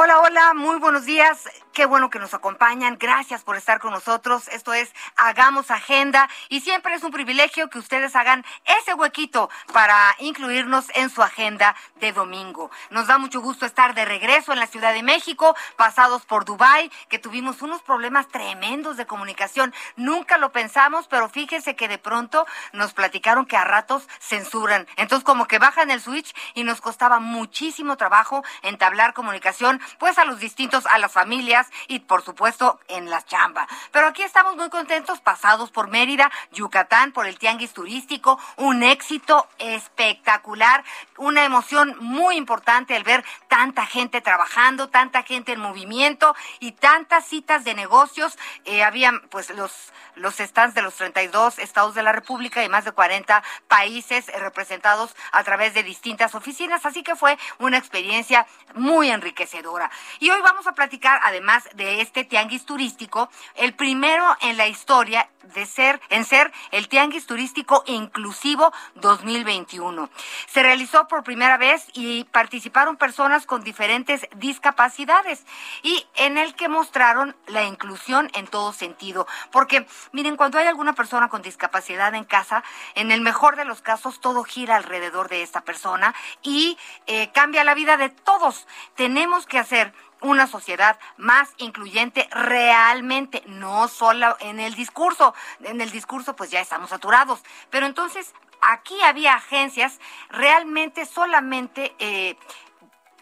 [0.00, 1.48] Hola, hola, muy buenos días.
[1.72, 2.98] Qué bueno que nos acompañan.
[3.00, 4.46] Gracias por estar con nosotros.
[4.46, 8.44] Esto es Hagamos Agenda y siempre es un privilegio que ustedes hagan
[8.80, 12.70] ese huequito para incluirnos en su agenda de domingo.
[12.90, 16.90] Nos da mucho gusto estar de regreso en la Ciudad de México, pasados por Dubai,
[17.08, 19.74] que tuvimos unos problemas tremendos de comunicación.
[19.96, 24.86] Nunca lo pensamos, pero fíjense que de pronto nos platicaron que a ratos censuran.
[24.96, 30.24] Entonces como que bajan el switch y nos costaba muchísimo trabajo entablar comunicación, pues a
[30.24, 33.66] los distintos, a las familias y por supuesto en la chamba.
[33.90, 39.48] Pero aquí estamos muy contentos, pasados por Mérida, Yucatán, por el tianguis turístico, un éxito
[39.58, 40.84] espectacular,
[41.16, 47.24] una emoción muy importante el ver tanta gente trabajando, tanta gente en movimiento y tantas
[47.26, 48.38] citas de negocios.
[48.64, 49.72] Eh, habían pues los,
[50.14, 55.14] los stands de los 32 estados de la República y más de 40 países representados
[55.32, 59.90] a través de distintas oficinas, así que fue una experiencia muy enriquecedora.
[60.18, 64.97] Y hoy vamos a platicar además de este tianguis turístico, el primero en la historia
[65.04, 70.10] de ser en ser el tianguis turístico inclusivo 2021.
[70.46, 75.44] Se realizó por primera vez y participaron personas con diferentes discapacidades
[75.82, 80.94] y en el que mostraron la inclusión en todo sentido, porque miren, cuando hay alguna
[80.94, 82.64] persona con discapacidad en casa,
[82.94, 86.76] en el mejor de los casos todo gira alrededor de esta persona y
[87.06, 88.66] eh, cambia la vida de todos.
[88.96, 95.34] Tenemos que hacer una sociedad más incluyente realmente, no solo en el discurso.
[95.62, 97.42] En el discurso pues ya estamos saturados.
[97.70, 99.98] Pero entonces aquí había agencias
[100.30, 101.94] realmente solamente...
[101.98, 102.36] Eh,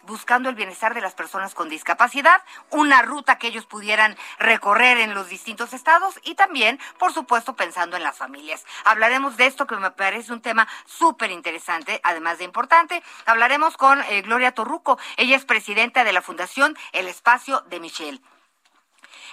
[0.07, 5.15] buscando el bienestar de las personas con discapacidad, una ruta que ellos pudieran recorrer en
[5.15, 8.65] los distintos estados y también, por supuesto, pensando en las familias.
[8.85, 13.03] Hablaremos de esto que me parece un tema súper interesante, además de importante.
[13.27, 14.99] Hablaremos con eh, Gloria Torruco.
[15.17, 18.21] Ella es presidenta de la Fundación El Espacio de Michelle.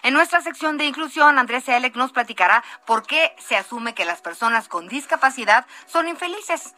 [0.04, 4.22] En nuestra sección de inclusión, Andrés Elec nos platicará por qué se asume que las
[4.22, 6.74] personas con discapacidad son infelices.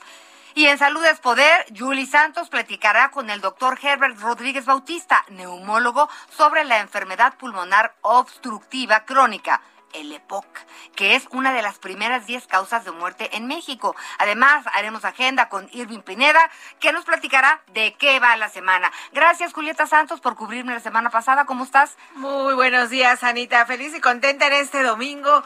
[0.57, 6.09] Y en Salud es Poder, Julie Santos platicará con el doctor Herbert Rodríguez Bautista, neumólogo,
[6.29, 9.61] sobre la enfermedad pulmonar obstructiva crónica
[9.95, 10.45] el EPOC,
[10.95, 13.95] que es una de las primeras 10 causas de muerte en México.
[14.17, 16.49] Además, haremos agenda con Irving Pineda,
[16.79, 18.91] que nos platicará de qué va la semana.
[19.13, 21.45] Gracias, Julieta Santos, por cubrirme la semana pasada.
[21.45, 21.97] ¿Cómo estás?
[22.16, 23.66] Muy buenos días, Anita.
[23.66, 25.43] Feliz y contenta en este domingo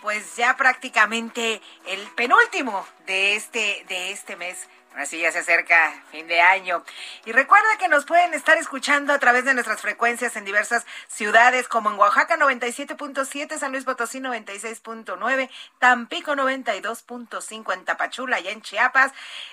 [0.00, 4.68] pues ya prácticamente el penúltimo de este, de este mes.
[4.96, 6.82] Así ya se acerca fin de año.
[7.24, 11.68] Y recuerda que nos pueden estar escuchando a través de nuestras frecuencias en diversas ciudades,
[11.68, 19.12] como en Oaxaca 97.7, San Luis Potosí 96.9, Tampico 92.5, en Tapachula y en Chiapas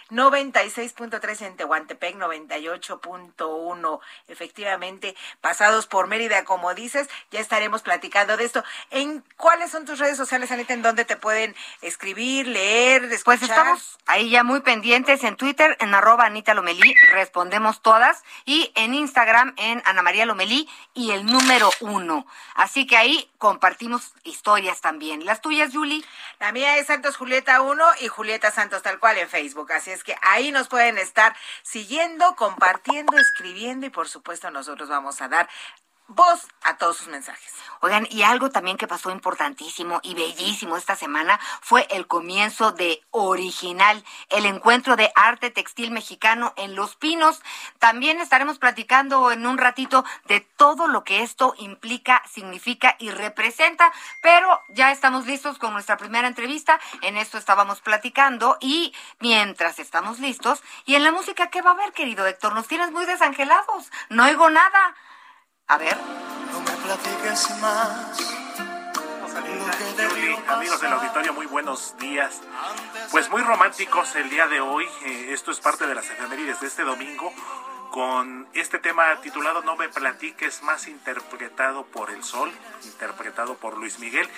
[0.09, 3.99] 96.3, en Tehuantepec 98.1.
[4.27, 8.63] Efectivamente, pasados por Mérida, como dices, ya estaremos platicando de esto.
[8.89, 13.09] ¿En cuáles son tus redes sociales, Anita, en donde te pueden escribir, leer?
[13.23, 18.71] Pues estamos ahí ya muy pendientes en Twitter, en arroba Anita Lomelí, respondemos todas, y
[18.75, 22.25] en Instagram en Ana María Lomelí y el número uno.
[22.53, 25.25] Así que ahí compartimos historias también.
[25.25, 26.03] ¿Las tuyas, Julie?
[26.39, 29.71] La mía es Santos Julieta 1 y Julieta Santos tal cual en Facebook.
[29.71, 35.21] Así es que ahí nos pueden estar siguiendo, compartiendo, escribiendo y por supuesto nosotros vamos
[35.21, 35.49] a dar
[36.07, 37.53] voz a todos sus mensajes.
[37.81, 43.01] Oigan, y algo también que pasó importantísimo y bellísimo esta semana fue el comienzo de
[43.11, 47.41] Original, el encuentro de arte textil mexicano en Los Pinos.
[47.79, 53.91] También estaremos platicando en un ratito de todo lo que esto implica, significa y representa,
[54.21, 56.79] pero ya estamos listos con nuestra primera entrevista.
[57.01, 61.73] En esto estábamos platicando y mientras estamos listos, y en la música, ¿qué va a
[61.73, 62.53] haber, querido Héctor?
[62.53, 63.91] Nos tienes muy desangelados.
[64.09, 64.95] No oigo nada.
[65.67, 65.97] A ver.
[66.51, 68.19] No me platiques más.
[70.47, 72.39] amigos del auditorio, muy buenos días.
[73.09, 74.85] Pues muy románticos el día de hoy.
[75.05, 77.33] Eh, esto es parte de las efemérides de este domingo
[77.89, 82.51] con este tema titulado No me platiques más interpretado por el sol,
[82.83, 84.29] interpretado por Luis Miguel.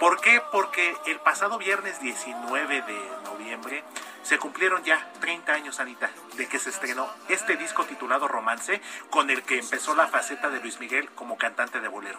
[0.00, 0.42] ¿Por qué?
[0.50, 3.84] Porque el pasado viernes 19 de noviembre
[4.22, 8.80] se cumplieron ya 30 años, Anita, de que se estrenó este disco titulado Romance,
[9.10, 12.18] con el que empezó la faceta de Luis Miguel como cantante de bolero.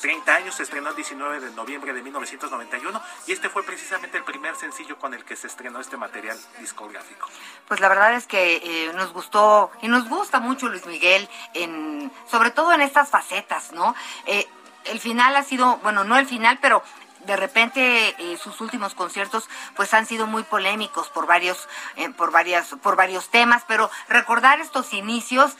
[0.00, 4.24] 30 años, se estrenó el 19 de noviembre de 1991 y este fue precisamente el
[4.24, 7.28] primer sencillo con el que se estrenó este material discográfico.
[7.68, 12.10] Pues la verdad es que eh, nos gustó y nos gusta mucho Luis Miguel, en,
[12.30, 13.94] sobre todo en estas facetas, ¿no?
[14.24, 14.46] Eh,
[14.84, 16.82] el final ha sido, bueno, no el final, pero
[17.26, 21.68] de repente eh, sus últimos conciertos pues han sido muy polémicos por varios
[22.16, 25.56] por varias por varios temas pero recordar estos inicios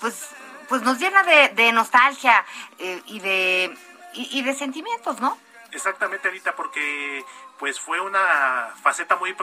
[0.00, 0.28] pues
[0.68, 2.44] pues nos llena de, nostalgia
[2.78, 3.76] eh, y de
[4.14, 5.36] y, de sentimientos, ¿no?
[5.72, 7.22] Exactamente, Anita, porque
[7.58, 9.34] pues fue una faceta muy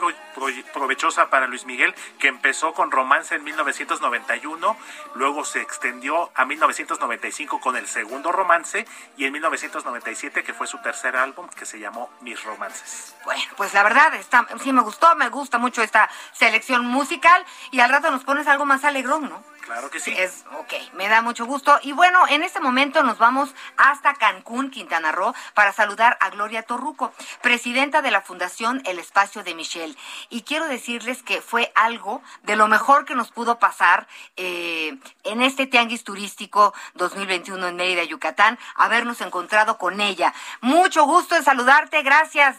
[0.74, 4.78] provechosa para Luis Miguel, que empezó con Romance en 1991,
[5.16, 8.86] luego se extendió a 1995 con el segundo Romance
[9.18, 13.16] y en 1997 que fue su tercer álbum que se llamó Mis Romances.
[13.26, 17.80] Bueno, pues la verdad está, sí me gustó, me gusta mucho esta selección musical y
[17.80, 19.44] al rato nos pones algo más alegrón, ¿no?
[19.62, 20.14] Claro que sí.
[20.18, 21.80] Es, ok, me da mucho gusto.
[21.84, 26.64] Y bueno, en este momento nos vamos hasta Cancún, Quintana Roo, para saludar a Gloria
[26.64, 29.96] Torruco, presidenta de la Fundación El Espacio de Michelle.
[30.30, 34.08] Y quiero decirles que fue algo de lo mejor que nos pudo pasar
[34.38, 40.34] eh, en este Tianguis Turístico 2021 en Mérida, Yucatán, habernos encontrado con ella.
[40.62, 42.58] Mucho gusto en saludarte, gracias.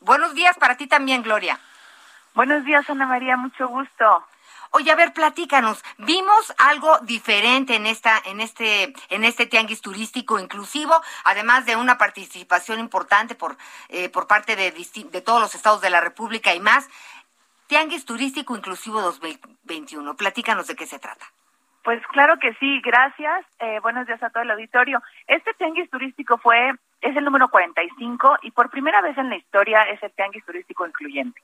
[0.00, 1.60] Buenos días para ti también, Gloria.
[2.34, 4.24] Buenos días, Ana María, mucho gusto.
[4.72, 5.82] Oye, a ver, platícanos.
[5.98, 10.94] Vimos algo diferente en esta, en este, en este tianguis turístico inclusivo,
[11.24, 13.56] además de una participación importante por,
[13.88, 16.88] eh, por parte de, de todos los estados de la República y más.
[17.70, 20.16] Tianguis Turístico Inclusivo 2021.
[20.16, 21.24] Platícanos de qué se trata.
[21.84, 23.46] Pues claro que sí, gracias.
[23.60, 25.00] Eh, buenos días a todo el auditorio.
[25.28, 29.82] Este tianguis turístico fue, es el número 45 y por primera vez en la historia
[29.82, 31.40] es el tianguis turístico incluyente.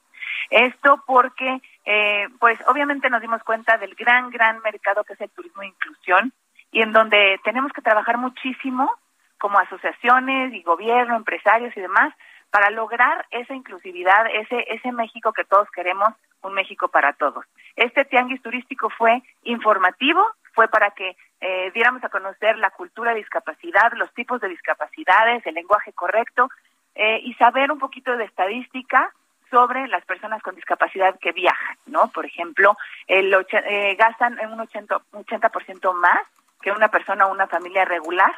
[0.51, 5.31] Esto porque, eh, pues obviamente nos dimos cuenta del gran, gran mercado que es el
[5.31, 6.33] turismo de inclusión
[6.73, 8.91] y en donde tenemos que trabajar muchísimo
[9.39, 12.13] como asociaciones y gobierno, empresarios y demás
[12.51, 16.09] para lograr esa inclusividad, ese, ese México que todos queremos,
[16.43, 17.45] un México para todos.
[17.77, 20.25] Este tianguis turístico fue informativo,
[20.55, 25.47] fue para que eh, diéramos a conocer la cultura de discapacidad, los tipos de discapacidades,
[25.47, 26.49] el lenguaje correcto
[26.95, 29.13] eh, y saber un poquito de estadística
[29.51, 32.09] sobre las personas con discapacidad que viajan, ¿no?
[32.09, 32.77] Por ejemplo,
[33.07, 36.21] el eh, gastan un 80%, 80 más
[36.61, 38.35] que una persona o una familia regular.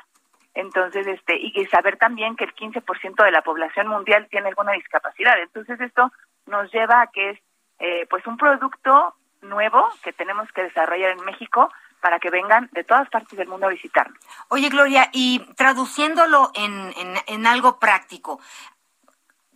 [0.55, 5.41] Entonces, este, y, saber también que el 15% de la población mundial tiene alguna discapacidad.
[5.41, 6.13] Entonces, esto
[6.47, 7.39] nos lleva a que es,
[7.79, 12.85] eh, pues, un producto nuevo que tenemos que desarrollar en México para que vengan de
[12.85, 14.19] todas partes del mundo a visitarnos.
[14.49, 16.93] Oye, Gloria, y traduciéndolo en,
[17.27, 18.41] en algo práctico,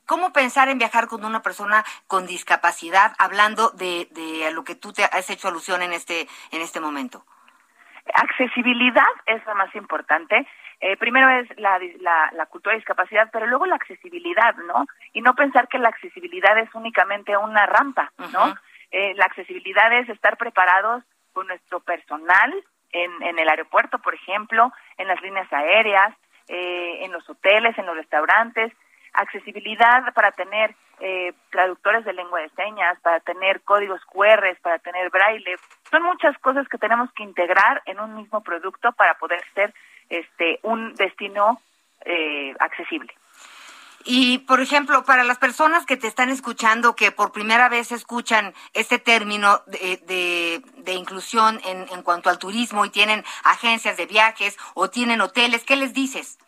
[0.06, 4.92] ¿Cómo pensar en viajar con una persona con discapacidad, hablando de, de lo que tú
[4.92, 7.25] te has hecho alusión en este, en este momento?
[8.14, 10.47] Accesibilidad es lo más importante.
[10.80, 11.78] Eh, primero es la,
[12.32, 14.87] la, cultura de discapacidad, pero luego la accesibilidad, ¿no?
[15.12, 18.56] Y no pensar que la accesibilidad es únicamente una rampa, ¿no?
[18.90, 22.52] Eh, la accesibilidad es estar preparados con nuestro personal
[22.90, 26.12] en, en el aeropuerto, por ejemplo, en las líneas aéreas,
[26.49, 28.73] eh, en los hoteles, en los restaurantes,
[29.12, 35.11] accesibilidad para tener eh, traductores de lengua de señas, para tener códigos QR, para tener
[35.11, 35.57] braille.
[35.90, 39.75] Son muchas cosas que tenemos que integrar en un mismo producto para poder ser
[40.09, 41.61] este un destino
[42.04, 43.12] eh, accesible.
[44.04, 48.52] Y, por ejemplo, para las personas que te están escuchando, que por primera vez escuchan
[48.73, 54.59] este término de, de, inclusión en, en cuanto al turismo y tienen agencias de viajes
[54.75, 56.38] o tienen hoteles, ¿qué les dices?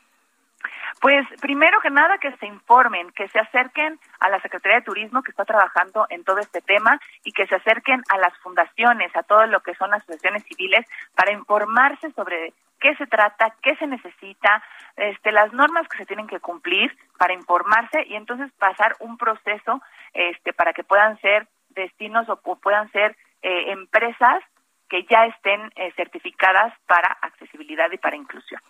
[1.00, 5.22] Pues primero que nada que se informen, que se acerquen a la Secretaría de Turismo
[5.22, 9.22] que está trabajando en todo este tema y que se acerquen a las fundaciones, a
[9.22, 13.86] todo lo que son las asociaciones civiles para informarse sobre qué se trata, qué se
[13.86, 14.62] necesita,
[14.96, 19.82] este, las normas que se tienen que cumplir para informarse y entonces pasar un proceso
[20.12, 24.42] este, para que puedan ser destinos o, puedan ser eh, empresas
[24.88, 28.60] que ya estén eh, certificadas para accesibilidad y para inclusión.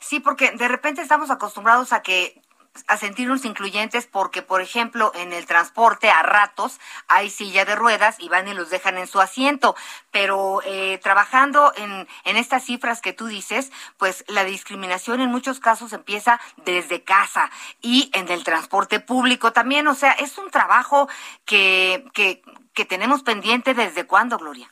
[0.00, 2.40] Sí, porque de repente estamos acostumbrados a que
[2.86, 6.78] a sentirnos incluyentes porque, por ejemplo, en el transporte a ratos
[7.08, 9.76] hay silla de ruedas y van y los dejan en su asiento.
[10.10, 15.60] Pero eh, trabajando en, en estas cifras que tú dices, pues la discriminación en muchos
[15.60, 17.50] casos empieza desde casa
[17.82, 19.86] y en el transporte público también.
[19.88, 21.08] O sea, es un trabajo
[21.44, 22.42] que, que,
[22.72, 24.70] que tenemos pendiente desde cuándo, Gloria.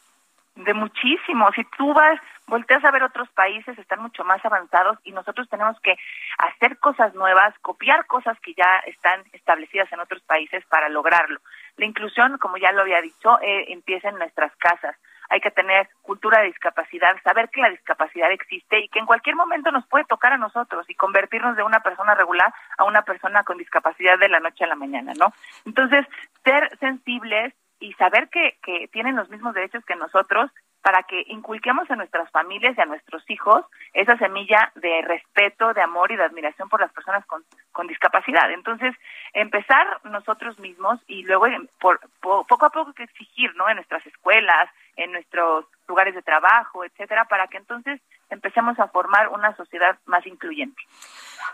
[0.58, 1.52] De muchísimo.
[1.52, 5.78] Si tú vas volteas a ver otros países, están mucho más avanzados y nosotros tenemos
[5.80, 5.94] que
[6.38, 11.38] hacer cosas nuevas, copiar cosas que ya están establecidas en otros países para lograrlo.
[11.76, 14.96] La inclusión, como ya lo había dicho, eh, empieza en nuestras casas.
[15.30, 19.36] Hay que tener cultura de discapacidad, saber que la discapacidad existe y que en cualquier
[19.36, 23.44] momento nos puede tocar a nosotros y convertirnos de una persona regular a una persona
[23.44, 25.32] con discapacidad de la noche a la mañana, ¿no?
[25.66, 26.04] Entonces,
[26.42, 30.50] ser sensibles y saber que, que tienen los mismos derechos que nosotros
[30.82, 35.82] para que inculquemos a nuestras familias y a nuestros hijos esa semilla de respeto, de
[35.82, 37.42] amor y de admiración por las personas con,
[37.72, 38.50] con discapacidad.
[38.52, 38.94] Entonces,
[39.32, 41.46] empezar nosotros mismos y luego
[41.80, 43.68] por, poco a poco que exigir, ¿no?
[43.68, 49.28] En nuestras escuelas, en nuestros lugares de trabajo, etcétera, para que entonces empecemos a formar
[49.28, 50.80] una sociedad más incluyente.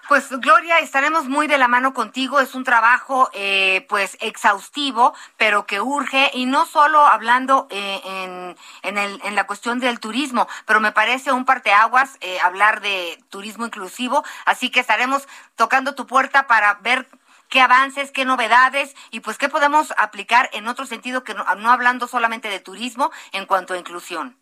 [0.09, 2.41] Pues Gloria, estaremos muy de la mano contigo.
[2.41, 8.57] Es un trabajo, eh, pues, exhaustivo, pero que urge y no solo hablando eh, en,
[8.83, 13.19] en, el, en la cuestión del turismo, pero me parece un parteaguas eh, hablar de
[13.31, 14.25] turismo inclusivo.
[14.45, 15.27] Así que estaremos
[15.57, 17.07] tocando tu puerta para ver
[17.55, 21.71] qué avances, qué novedades y pues qué podemos aplicar en otro sentido que no, no
[21.71, 24.37] hablando solamente de turismo en cuanto a inclusión.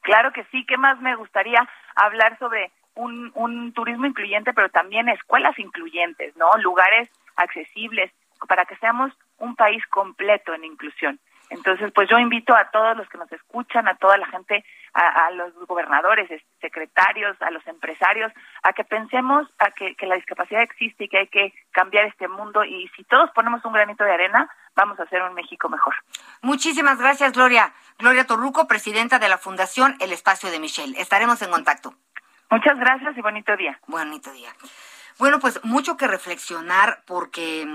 [0.00, 0.66] Claro que sí.
[0.66, 1.60] ¿Qué más me gustaría
[1.94, 6.50] hablar sobre un, un turismo incluyente, pero también escuelas incluyentes, ¿no?
[6.58, 8.10] Lugares accesibles
[8.48, 11.20] para que seamos un país completo en inclusión.
[11.50, 15.30] Entonces, pues yo invito a todos los que nos escuchan, a toda la gente, a,
[15.32, 16.28] los gobernadores,
[16.60, 21.18] secretarios, a los empresarios, a que pensemos a que, que, la discapacidad existe y que
[21.18, 22.64] hay que cambiar este mundo.
[22.64, 25.94] Y si todos ponemos un granito de arena, vamos a hacer un México mejor.
[26.42, 27.72] Muchísimas gracias, Gloria.
[27.98, 31.00] Gloria Torruco, presidenta de la Fundación El Espacio de Michelle.
[31.00, 31.94] Estaremos en contacto.
[32.50, 33.78] Muchas gracias y bonito día.
[33.86, 34.50] Bonito día.
[35.18, 37.66] Bueno, pues mucho que reflexionar porque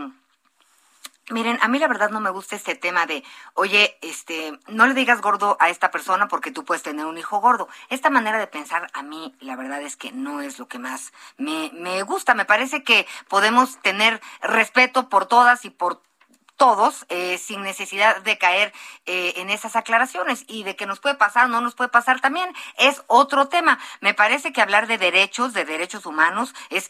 [1.30, 4.94] Miren, a mí la verdad no me gusta este tema de, oye, este, no le
[4.94, 7.70] digas gordo a esta persona porque tú puedes tener un hijo gordo.
[7.90, 11.14] Esta manera de pensar a mí, la verdad es que no es lo que más
[11.38, 12.34] me, me gusta.
[12.34, 16.02] Me parece que podemos tener respeto por todas y por
[16.58, 18.74] todos eh, sin necesidad de caer
[19.06, 22.22] eh, en esas aclaraciones y de que nos puede pasar o no nos puede pasar
[22.22, 23.80] también es otro tema.
[24.02, 26.90] Me parece que hablar de derechos, de derechos humanos, es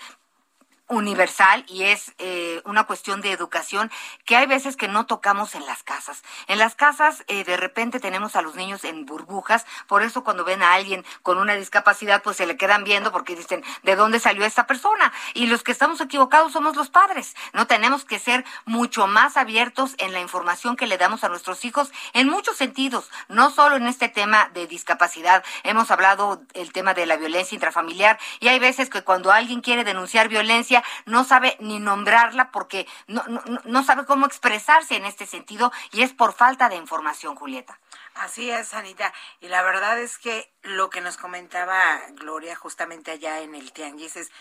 [0.93, 3.91] universal y es eh, una cuestión de educación
[4.25, 6.23] que hay veces que no tocamos en las casas.
[6.47, 10.43] En las casas eh, de repente tenemos a los niños en burbujas, por eso cuando
[10.43, 14.19] ven a alguien con una discapacidad pues se le quedan viendo porque dicen, ¿de dónde
[14.19, 15.11] salió esta persona?
[15.33, 17.35] Y los que estamos equivocados somos los padres.
[17.53, 21.65] No tenemos que ser mucho más abiertos en la información que le damos a nuestros
[21.65, 25.43] hijos en muchos sentidos, no solo en este tema de discapacidad.
[25.63, 29.83] Hemos hablado el tema de la violencia intrafamiliar y hay veces que cuando alguien quiere
[29.83, 33.23] denunciar violencia no sabe ni nombrarla porque no,
[33.65, 37.79] no, sabe cómo expresarse en este sentido y es por falta de información, Julieta.
[38.15, 39.13] Así es, Anita.
[39.41, 44.15] Y la verdad es que lo que nos comentaba Gloria justamente allá en el Tianguis
[44.15, 44.31] es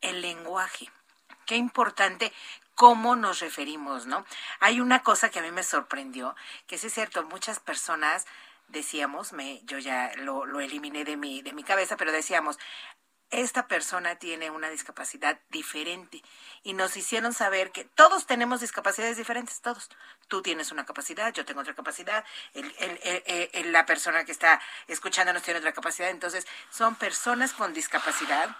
[0.00, 0.90] el lenguaje.
[1.44, 2.32] Qué importante
[2.74, 4.24] cómo nos referimos, ¿no?
[4.60, 6.36] Hay una cosa que a mí me sorprendió,
[6.66, 8.26] que es cierto, muchas personas
[8.68, 12.58] decíamos, me, yo ya lo, lo eliminé de mi, de mi cabeza, pero decíamos,
[13.30, 16.22] esta persona tiene una discapacidad diferente.
[16.62, 19.90] Y nos hicieron saber que todos tenemos discapacidades diferentes, todos.
[20.28, 25.58] Tú tienes una capacidad, yo tengo otra capacidad, el, la persona que está escuchándonos tiene
[25.58, 28.56] otra capacidad, entonces son personas con discapacidad,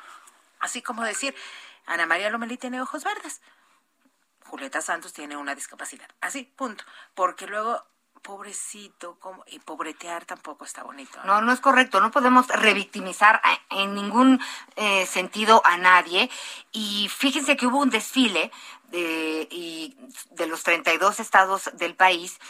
[0.61, 1.35] así como decir,
[1.87, 3.41] Ana María Lomelí tiene ojos verdes,
[4.45, 7.85] Julieta Santos tiene una discapacidad, así, punto, porque luego
[8.27, 9.17] pobrecito,
[9.47, 11.17] y pobretear tampoco está bonito.
[11.25, 11.41] ¿no?
[11.41, 12.01] no, es correcto.
[12.01, 13.41] No podemos revictimizar
[13.71, 14.41] en ningún
[14.75, 16.29] eh, sentido a nadie.
[16.73, 18.51] Y fíjense que hubo un desfile
[18.91, 19.97] de, y
[20.33, 22.41] de los 32 estados del país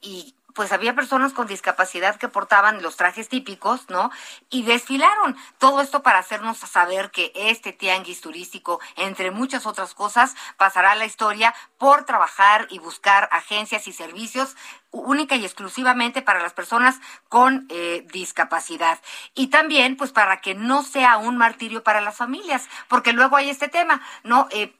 [0.00, 4.10] y pues había personas con discapacidad que portaban los trajes típicos, ¿no?
[4.48, 10.34] Y desfilaron todo esto para hacernos saber que este tianguis turístico, entre muchas otras cosas,
[10.56, 14.56] pasará a la historia por trabajar y buscar agencias y servicios
[14.92, 18.98] única y exclusivamente para las personas con eh, discapacidad.
[19.34, 23.50] Y también, pues, para que no sea un martirio para las familias, porque luego hay
[23.50, 24.48] este tema, ¿no?
[24.50, 24.74] Eh,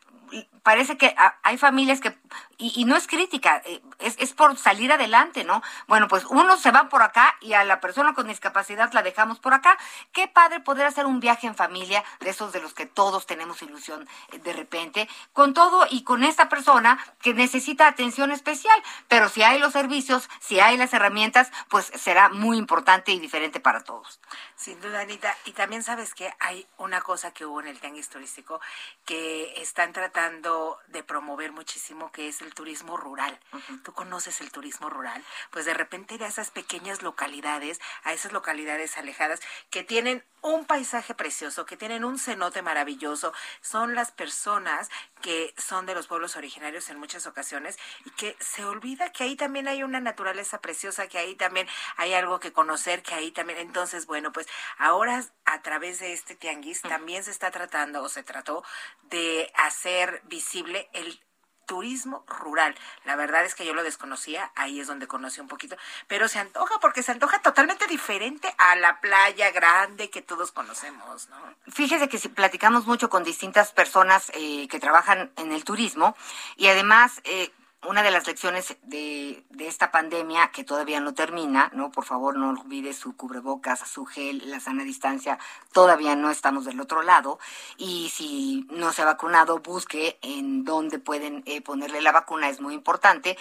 [0.62, 2.16] parece que hay familias que,
[2.58, 5.62] y, no es crítica, eh, es, es, por salir adelante, ¿no?
[5.86, 9.38] Bueno, pues uno se va por acá y a la persona con discapacidad la dejamos
[9.38, 9.76] por acá.
[10.12, 13.60] Qué padre poder hacer un viaje en familia, de esos de los que todos tenemos
[13.62, 18.82] ilusión eh, de repente, con todo y con esta persona que necesita atención especial.
[19.08, 23.60] Pero si hay los servicios, si hay las herramientas, pues será muy importante y diferente
[23.60, 24.18] para todos.
[24.54, 25.36] Sin duda, Anita.
[25.44, 28.60] Y también sabes que hay una cosa que hubo en el tianguis turístico
[29.04, 33.38] que están tratando de promover muchísimo, que es el turismo rural.
[33.84, 35.22] ¿Tú conoces el turismo rural?
[35.50, 40.64] Pues de repente ir a esas pequeñas localidades, a esas localidades alejadas que tienen un
[40.64, 46.36] paisaje precioso, que tienen un cenote maravilloso, son las personas que son de los pueblos
[46.36, 51.08] originarios en muchas ocasiones y que se olvida que ahí también hay una naturaleza preciosa,
[51.08, 53.58] que ahí también hay algo que conocer, que ahí también.
[53.58, 54.46] Entonces, bueno, pues
[54.78, 58.62] ahora a través de este tianguis también se está tratando o se trató
[59.02, 61.20] de hacer visible el
[61.66, 62.74] turismo rural.
[63.04, 66.38] La verdad es que yo lo desconocía, ahí es donde conocí un poquito, pero se
[66.38, 71.36] antoja porque se antoja totalmente diferente a la playa grande que todos conocemos, ¿no?
[71.68, 76.16] Fíjese que si platicamos mucho con distintas personas eh, que trabajan en el turismo
[76.56, 77.50] y además eh,
[77.88, 81.90] una de las lecciones de, de, esta pandemia, que todavía no termina, ¿no?
[81.90, 85.38] Por favor, no olvide su cubrebocas, su gel, la sana distancia,
[85.72, 87.38] todavía no estamos del otro lado.
[87.76, 92.60] Y si no se ha vacunado, busque en dónde pueden eh, ponerle la vacuna, es
[92.60, 93.36] muy importante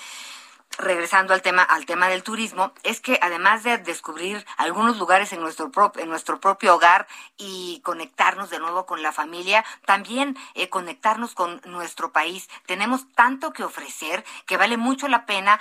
[0.78, 5.42] regresando al tema al tema del turismo es que además de descubrir algunos lugares en
[5.42, 11.34] nuestro en nuestro propio hogar y conectarnos de nuevo con la familia también eh, conectarnos
[11.34, 12.50] con nuestro país.
[12.66, 15.60] Tenemos tanto que ofrecer que vale mucho la pena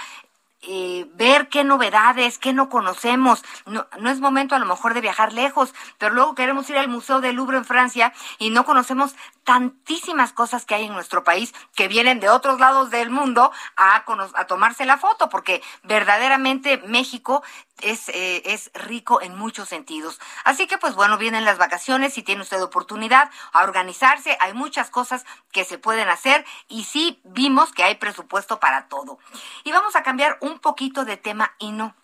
[0.67, 3.45] eh, ver qué novedades, qué no conocemos.
[3.67, 6.89] No, no es momento a lo mejor de viajar lejos, pero luego queremos ir al
[6.89, 11.55] Museo del Louvre en Francia y no conocemos tantísimas cosas que hay en nuestro país
[11.75, 17.43] que vienen de otros lados del mundo a, a tomarse la foto, porque verdaderamente México
[17.81, 20.21] es, eh, es rico en muchos sentidos.
[20.45, 24.91] Así que pues bueno, vienen las vacaciones, si tiene usted oportunidad a organizarse, hay muchas
[24.91, 29.19] cosas que se pueden hacer y sí vimos que hay presupuesto para todo.
[29.65, 31.95] Y vamos a cambiar un poquito de tema y no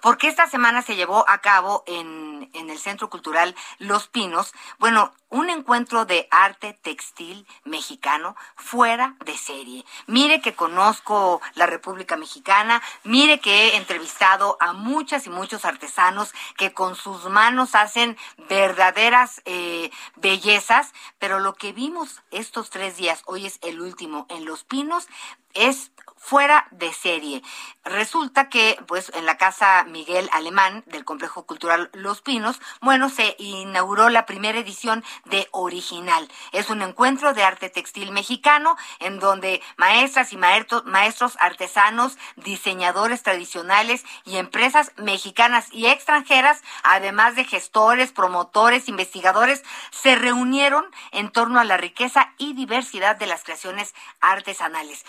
[0.00, 5.12] porque esta semana se llevó a cabo en, en el Centro Cultural Los Pinos, bueno,
[5.28, 9.84] un encuentro de arte textil mexicano fuera de serie.
[10.06, 16.32] Mire que conozco la República Mexicana, mire que he entrevistado a muchas y muchos artesanos
[16.56, 18.16] que con sus manos hacen
[18.48, 24.44] verdaderas eh, bellezas, pero lo que vimos estos tres días, hoy es el último en
[24.44, 25.08] Los Pinos,
[25.56, 25.90] es
[26.26, 27.40] fuera de serie.
[27.84, 33.36] Resulta que, pues, en la Casa Miguel Alemán del Complejo Cultural Los Pinos, bueno, se
[33.38, 36.28] inauguró la primera edición de Original.
[36.50, 43.22] Es un encuentro de arte textil mexicano en donde maestras y maestros, maestros artesanos, diseñadores
[43.22, 51.60] tradicionales y empresas mexicanas y extranjeras, además de gestores, promotores, investigadores, se reunieron en torno
[51.60, 55.04] a la riqueza y diversidad de las creaciones artesanales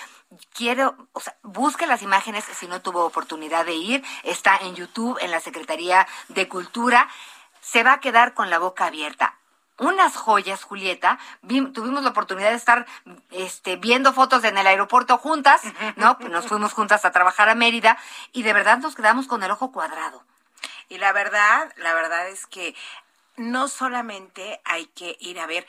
[0.54, 5.18] quiero, o sea, busque las imágenes si no tuvo oportunidad de ir, está en YouTube,
[5.22, 7.08] en la Secretaría de Cultura,
[7.62, 9.38] se va a quedar con la boca abierta
[9.80, 11.20] unas joyas, Julieta.
[11.74, 12.86] tuvimos la oportunidad de estar
[13.32, 15.62] este, viendo fotos en el aeropuerto juntas,
[15.96, 16.18] ¿no?
[16.30, 17.98] Nos fuimos juntas a trabajar a Mérida
[18.32, 20.24] y de verdad nos quedamos con el ojo cuadrado.
[20.90, 22.76] Y la verdad, la verdad es que
[23.36, 25.68] no solamente hay que ir a ver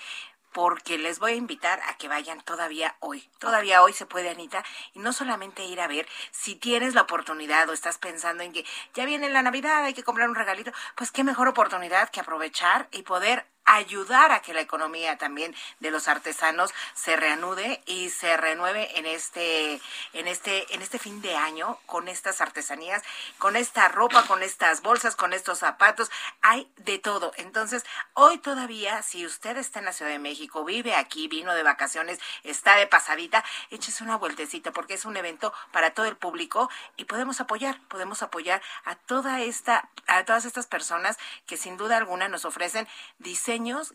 [0.58, 3.30] porque les voy a invitar a que vayan todavía hoy.
[3.38, 7.68] Todavía hoy se puede, Anita, y no solamente ir a ver, si tienes la oportunidad
[7.68, 11.12] o estás pensando en que ya viene la Navidad, hay que comprar un regalito, pues
[11.12, 16.08] qué mejor oportunidad que aprovechar y poder ayudar a que la economía también de los
[16.08, 19.80] artesanos se reanude y se renueve en este
[20.14, 23.02] en este en este fin de año con estas artesanías,
[23.38, 27.32] con esta ropa, con estas bolsas, con estos zapatos, hay de todo.
[27.36, 31.62] Entonces, hoy todavía si usted está en la Ciudad de México, vive aquí, vino de
[31.62, 36.70] vacaciones, está de pasadita, échese una vueltecita porque es un evento para todo el público
[36.96, 41.98] y podemos apoyar, podemos apoyar a toda esta a todas estas personas que sin duda
[41.98, 42.88] alguna nos ofrecen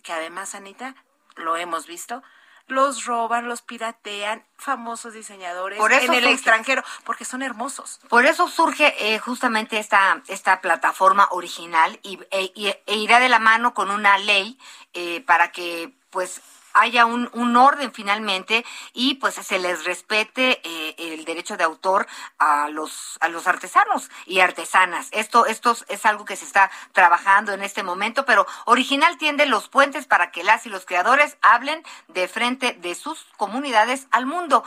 [0.02, 0.96] que además, Anita,
[1.36, 2.24] lo hemos visto,
[2.68, 8.00] los roban, los piratean, famosos diseñadores en el extranjero, porque son hermosos.
[8.10, 13.40] Por eso surge eh, justamente esta, esta plataforma original y, e, e irá de la
[13.40, 14.58] mano con una ley
[14.94, 16.42] eh, para que pues
[16.74, 22.08] haya un, un orden finalmente y pues se les respete eh, el derecho de autor
[22.38, 25.10] a los a los artesanos y artesanas.
[25.12, 29.70] Esto esto es algo que se está trabajando en este momento, pero Original tiende los
[29.70, 34.64] puentes para que las y los creadores hablen de frente de sus comunidades al mundo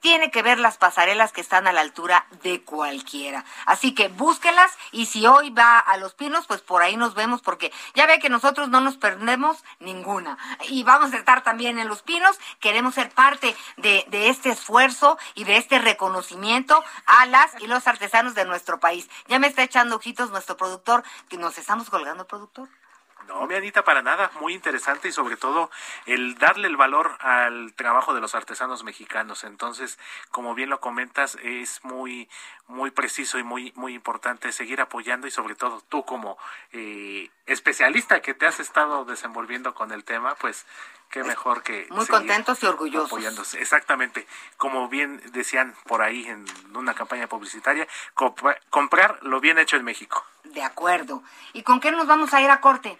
[0.00, 3.44] tiene que ver las pasarelas que están a la altura de cualquiera.
[3.66, 7.42] Así que búsquelas y si hoy va a Los Pinos, pues por ahí nos vemos
[7.42, 10.38] porque ya ve que nosotros no nos perdemos ninguna.
[10.68, 12.38] Y vamos a estar también en Los Pinos.
[12.60, 17.86] Queremos ser parte de, de este esfuerzo y de este reconocimiento a las y los
[17.86, 19.08] artesanos de nuestro país.
[19.28, 22.68] Ya me está echando ojitos nuestro productor, que nos estamos colgando, productor.
[23.28, 24.30] No, mi Anita, para nada.
[24.40, 25.70] Muy interesante y sobre todo
[26.06, 29.44] el darle el valor al trabajo de los artesanos mexicanos.
[29.44, 29.98] Entonces,
[30.30, 32.28] como bien lo comentas, es muy,
[32.68, 36.38] muy preciso y muy, muy importante seguir apoyando y sobre todo tú como
[36.72, 40.66] eh, especialista que te has estado desenvolviendo con el tema, pues
[41.10, 43.08] qué mejor que muy contentos y orgullosos.
[43.08, 43.60] apoyándose.
[43.60, 44.26] Exactamente.
[44.56, 47.86] Como bien decían por ahí en una campaña publicitaria
[48.70, 50.24] comprar lo bien hecho en México.
[50.44, 51.22] De acuerdo.
[51.52, 52.98] Y con qué nos vamos a ir a corte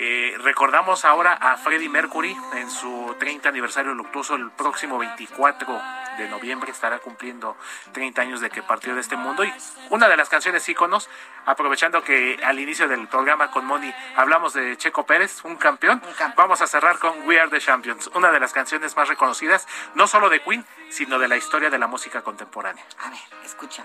[0.00, 5.82] eh, recordamos ahora a Freddie Mercury en su 30 aniversario luctuoso el próximo 24
[6.18, 7.56] de noviembre estará cumpliendo
[7.92, 9.52] 30 años de que partió de este mundo y
[9.90, 11.08] una de las canciones íconos,
[11.46, 16.02] aprovechando que al inicio del programa con Moni hablamos de Checo Pérez, un campeón,
[16.36, 20.06] vamos a cerrar con We Are the Champions, una de las canciones más reconocidas, no
[20.06, 22.84] solo de Queen, sino de la historia de la música contemporánea.
[23.00, 23.84] A ver, escucha.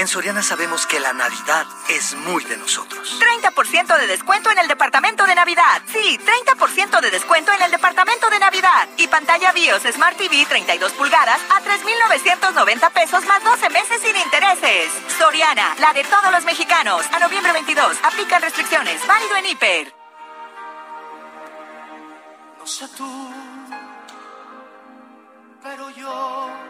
[0.00, 3.20] En Soriana sabemos que la Navidad es muy de nosotros.
[3.20, 5.82] 30% de descuento en el departamento de Navidad.
[5.92, 8.88] Sí, 30% de descuento en el departamento de Navidad.
[8.96, 14.90] Y pantalla BIOS Smart TV 32 pulgadas a 3,990 pesos más 12 meses sin intereses.
[15.18, 17.04] Soriana, la de todos los mexicanos.
[17.12, 17.98] A noviembre 22.
[18.02, 19.06] Aplican restricciones.
[19.06, 19.94] Válido en hiper.
[22.58, 23.30] No sé tú,
[25.62, 26.69] pero yo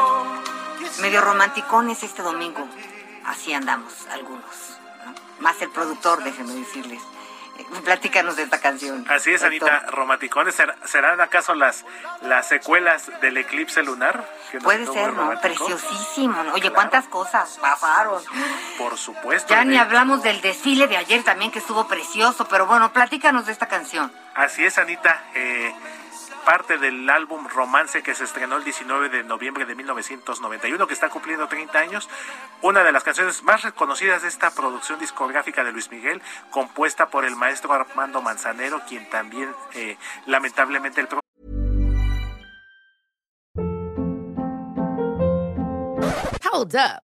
[1.01, 2.67] medio romanticones este domingo.
[3.25, 4.77] Así andamos, algunos.
[5.39, 7.01] Más el productor, déjenme decirles.
[7.57, 9.05] Eh, platícanos de esta canción.
[9.09, 10.55] Así es, Anita, romanticones.
[10.85, 11.83] ¿Serán acaso las,
[12.21, 14.25] las secuelas del eclipse lunar?
[14.63, 15.39] Puede ser, ¿no?
[15.41, 16.41] Preciosísimo.
[16.53, 18.21] Oye, ¿cuántas cosas pasaron?
[18.77, 19.53] Por supuesto.
[19.53, 23.51] Ya ni hablamos del desfile de ayer también, que estuvo precioso, pero bueno, platícanos de
[23.51, 24.11] esta canción.
[24.35, 25.23] Así es, Anita.
[25.33, 25.73] Eh,
[26.45, 31.09] parte del álbum Romance que se estrenó el 19 de noviembre de 1991, que está
[31.09, 32.09] cumpliendo 30 años.
[32.61, 37.25] Una de las canciones más reconocidas de esta producción discográfica de Luis Miguel, compuesta por
[37.25, 41.07] el maestro Armando Manzanero, quien también eh, lamentablemente el
[46.53, 47.10] Hold.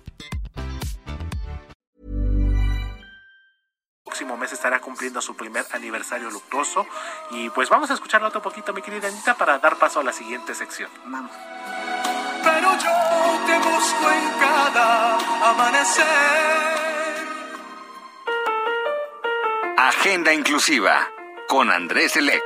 [4.21, 6.85] próximo mes estará cumpliendo su primer aniversario luctuoso.
[7.31, 10.13] Y pues vamos a escucharlo otro poquito, mi querida Anita, para dar paso a la
[10.13, 10.91] siguiente sección.
[11.05, 11.31] Vamos.
[12.43, 16.05] Pero yo te busco en cada amanecer.
[19.77, 21.09] Agenda Inclusiva
[21.47, 22.43] con Andrés Elec.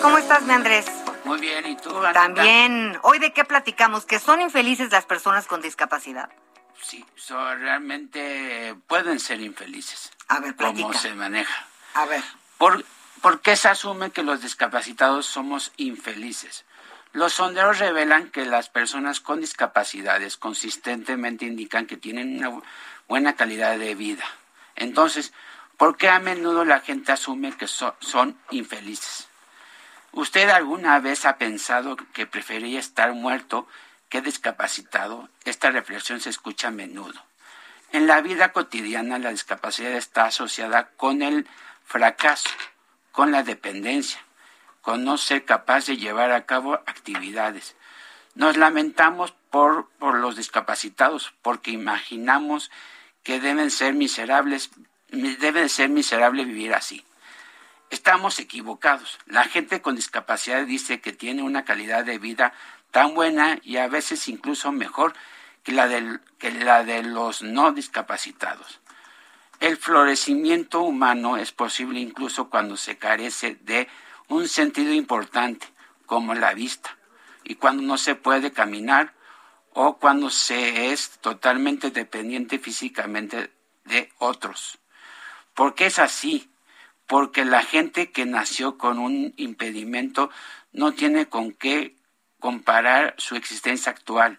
[0.00, 0.86] ¿Cómo estás, mi Andrés?
[1.24, 1.90] Muy bien, ¿y tú?
[1.96, 2.12] Anita?
[2.12, 2.98] También.
[3.02, 4.04] Hoy de qué platicamos?
[4.04, 6.30] Que son infelices las personas con discapacidad.
[6.82, 10.10] Sí, so, realmente pueden ser infelices.
[10.28, 10.98] A ver, ¿Cómo platica.
[10.98, 11.66] se maneja?
[11.94, 12.22] A ver.
[12.58, 12.84] ¿Por,
[13.22, 16.64] ¿Por qué se asume que los discapacitados somos infelices?
[17.12, 22.62] Los sondeos revelan que las personas con discapacidades consistentemente indican que tienen una bu-
[23.08, 24.24] buena calidad de vida.
[24.74, 25.32] Entonces,
[25.76, 29.28] ¿por qué a menudo la gente asume que so- son infelices?
[30.12, 33.66] ¿Usted alguna vez ha pensado que prefería estar muerto
[34.14, 35.28] que discapacitado?
[35.44, 37.20] Esta reflexión se escucha a menudo.
[37.90, 41.48] En la vida cotidiana la discapacidad está asociada con el
[41.84, 42.48] fracaso,
[43.10, 44.20] con la dependencia,
[44.82, 47.74] con no ser capaz de llevar a cabo actividades.
[48.36, 52.70] Nos lamentamos por, por los discapacitados porque imaginamos
[53.24, 54.70] que deben ser miserables,
[55.08, 57.04] debe ser miserable vivir así.
[57.90, 59.18] Estamos equivocados.
[59.26, 62.52] La gente con discapacidad dice que tiene una calidad de vida
[62.94, 65.14] tan buena y a veces incluso mejor
[65.64, 68.78] que la, que la de los no discapacitados.
[69.58, 73.88] El florecimiento humano es posible incluso cuando se carece de
[74.28, 75.66] un sentido importante,
[76.06, 76.96] como la vista,
[77.42, 79.12] y cuando no se puede caminar
[79.72, 83.50] o cuando se es totalmente dependiente físicamente
[83.86, 84.78] de otros.
[85.54, 86.48] ¿Por qué es así?
[87.08, 90.30] Porque la gente que nació con un impedimento
[90.70, 91.96] no tiene con qué
[92.44, 94.38] comparar su existencia actual.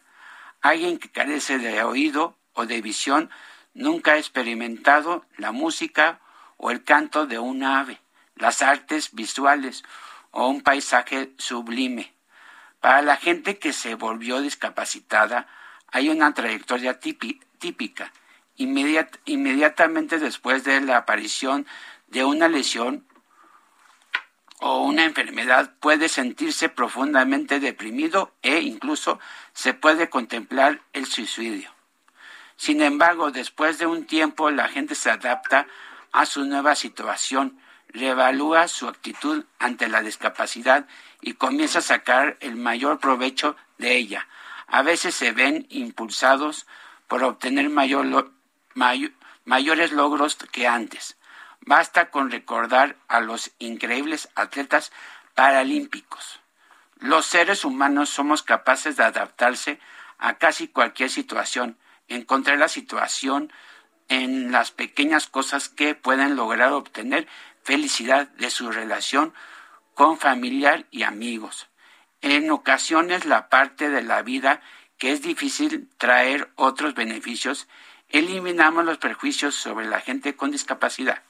[0.62, 3.32] Alguien que carece de oído o de visión
[3.74, 6.20] nunca ha experimentado la música
[6.58, 8.00] o el canto de un ave,
[8.36, 9.84] las artes visuales
[10.30, 12.14] o un paisaje sublime.
[12.80, 15.48] Para la gente que se volvió discapacitada
[15.92, 18.14] hay una trayectoria típi- típica.
[18.56, 21.66] Inmediat- inmediatamente después de la aparición
[22.10, 23.04] de una lesión
[24.60, 29.20] o una enfermedad puede sentirse profundamente deprimido e incluso
[29.54, 31.72] se puede contemplar el suicidio.
[32.56, 35.68] Sin embargo, después de un tiempo la gente se adapta
[36.12, 40.88] a su nueva situación, reevalúa su actitud ante la discapacidad
[41.22, 44.28] y comienza a sacar el mayor provecho de ella.
[44.68, 46.66] A veces se ven impulsados
[47.08, 48.32] por obtener mayores
[49.92, 51.18] logros que antes.
[51.66, 54.92] Basta con recordar a los increíbles atletas
[55.34, 56.40] paralímpicos.
[57.00, 59.80] Los seres humanos somos capaces de adaptarse
[60.20, 63.52] a casi cualquier situación, encontrar la situación
[64.10, 67.28] en las pequeñas cosas que pueden lograr obtener
[67.64, 69.34] felicidad de su relación
[69.96, 71.68] con familiar y amigos.
[72.22, 74.62] En ocasiones la parte de la vida
[75.00, 77.68] que es difícil traer otros beneficios,
[78.10, 81.24] eliminamos los prejuicios sobre la gente con discapacidad.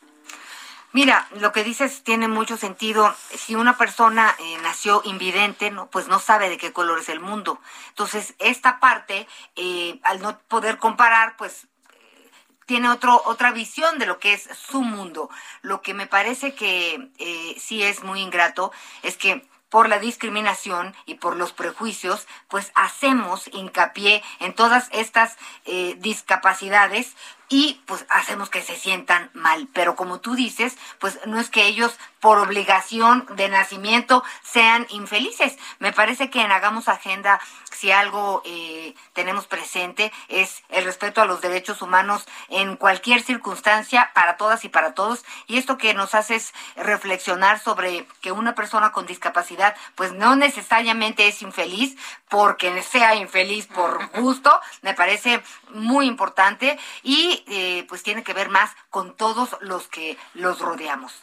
[0.95, 3.13] Mira, lo que dices tiene mucho sentido.
[3.35, 7.19] Si una persona eh, nació invidente, no, pues no sabe de qué color es el
[7.19, 7.59] mundo.
[7.89, 9.27] Entonces, esta parte,
[9.57, 12.31] eh, al no poder comparar, pues eh,
[12.65, 15.29] tiene otro, otra visión de lo que es su mundo.
[15.63, 18.71] Lo que me parece que eh, sí es muy ingrato
[19.03, 25.35] es que por la discriminación y por los prejuicios, pues hacemos hincapié en todas estas
[25.65, 27.13] eh, discapacidades
[27.49, 29.67] y pues hacemos que se sientan mal.
[29.73, 35.57] Pero como tú dices, pues no es que ellos por obligación de nacimiento sean infelices.
[35.79, 37.39] Me parece que en Hagamos Agenda,
[37.71, 44.11] si algo eh, tenemos presente, es el respeto a los derechos humanos en cualquier circunstancia
[44.15, 45.23] para todas y para todos.
[45.45, 50.35] Y esto que nos hace es reflexionar sobre que una persona con discapacidad, pues no
[50.35, 51.95] necesariamente es infeliz
[52.27, 58.49] porque sea infeliz por gusto, me parece muy importante y eh, pues tiene que ver
[58.49, 61.13] más con todos los que los rodeamos.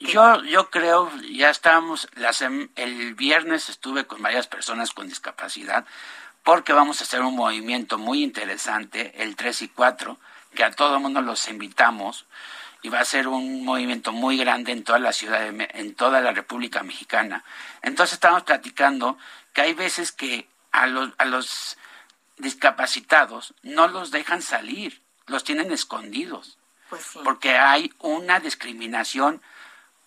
[0.00, 5.86] Yo, yo creo, ya estábamos, la sem- el viernes estuve con varias personas con discapacidad
[6.42, 10.18] porque vamos a hacer un movimiento muy interesante el 3 y 4
[10.54, 12.26] que a todo mundo los invitamos
[12.82, 16.20] y va a ser un movimiento muy grande en toda la ciudad, de, en toda
[16.20, 17.42] la República Mexicana.
[17.80, 19.16] Entonces estamos platicando
[19.54, 21.78] que hay veces que a los
[22.36, 26.58] discapacitados no los dejan salir, los tienen escondidos,
[26.90, 29.42] pues porque hay una discriminación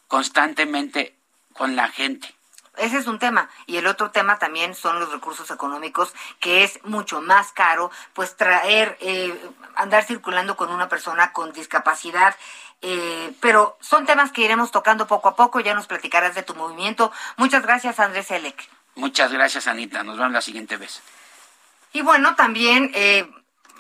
[0.08, 1.18] constantemente
[1.54, 2.34] con la gente.
[2.78, 3.50] Ese es un tema.
[3.66, 8.38] Y el otro tema también son los recursos económicos, que es mucho más caro, pues
[8.38, 9.36] traer, eh,
[9.76, 12.36] andar circulando con una persona con discapacidad.
[12.84, 15.60] Eh, pero son temas que iremos tocando poco a poco.
[15.60, 17.12] Ya nos platicarás de tu movimiento.
[17.36, 18.70] Muchas gracias, Andrés Elec.
[18.96, 20.04] Muchas gracias, Anita.
[20.04, 21.02] Nos vemos la siguiente vez.
[21.94, 23.28] Y bueno, también eh,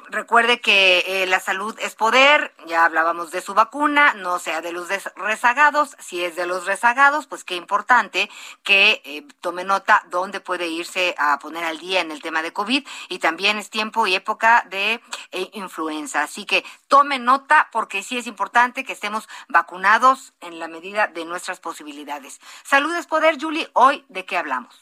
[0.09, 4.71] recuerde que eh, la salud es poder, ya hablábamos de su vacuna, no sea de
[4.71, 8.29] los rezagados, si es de los rezagados, pues qué importante
[8.63, 12.53] que eh, tome nota dónde puede irse a poner al día en el tema de
[12.53, 16.23] COVID y también es tiempo y época de eh, influenza.
[16.23, 21.25] Así que tome nota porque sí es importante que estemos vacunados en la medida de
[21.25, 22.39] nuestras posibilidades.
[22.63, 24.79] Salud es poder, Julie, hoy de qué hablamos.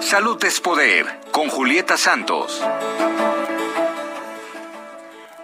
[0.00, 2.62] Salud es poder con Julieta Santos.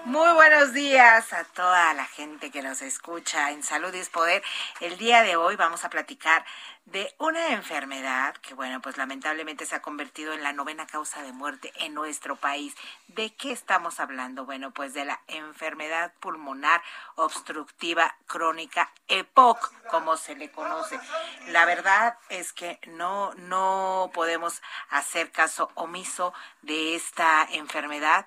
[0.08, 4.42] Muy buenos días a toda la gente que nos escucha en Salud y Poder.
[4.80, 6.46] El día de hoy vamos a platicar
[6.86, 11.32] de una enfermedad que, bueno, pues lamentablemente se ha convertido en la novena causa de
[11.32, 12.74] muerte en nuestro país.
[13.08, 14.46] ¿De qué estamos hablando?
[14.46, 16.80] Bueno, pues de la enfermedad pulmonar
[17.16, 20.98] obstructiva crónica EPOC, como se le conoce.
[21.48, 28.24] La verdad es que no, no podemos hacer caso omiso de esta enfermedad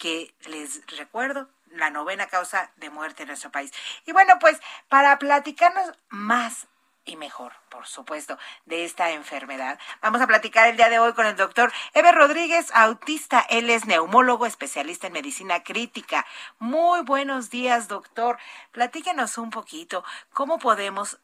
[0.00, 3.70] que les recuerdo, la novena causa de muerte en nuestro país.
[4.06, 4.58] Y bueno, pues
[4.88, 6.66] para platicarnos más
[7.04, 9.78] y mejor, por supuesto, de esta enfermedad.
[10.00, 13.40] Vamos a platicar el día de hoy con el doctor Eber Rodríguez, autista.
[13.50, 16.26] Él es neumólogo, especialista en medicina crítica.
[16.58, 18.38] Muy buenos días, doctor.
[18.72, 21.18] Platíquenos un poquito cómo podemos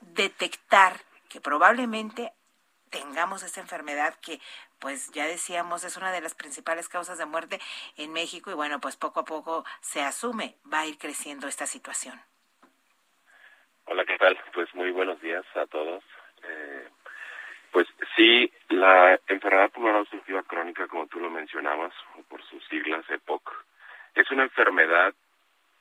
[0.00, 2.32] detectar que probablemente
[2.92, 4.38] tengamos esta enfermedad que
[4.78, 7.58] pues ya decíamos es una de las principales causas de muerte
[7.96, 11.66] en México y bueno, pues poco a poco se asume va a ir creciendo esta
[11.66, 12.20] situación.
[13.86, 14.38] Hola, ¿qué tal?
[14.54, 16.04] Pues muy buenos días a todos.
[16.44, 16.88] Eh,
[17.72, 21.92] pues sí, la enfermedad pulmonar obstructiva crónica, como tú lo mencionabas,
[22.28, 23.64] por sus siglas EPOC,
[24.14, 25.14] es una enfermedad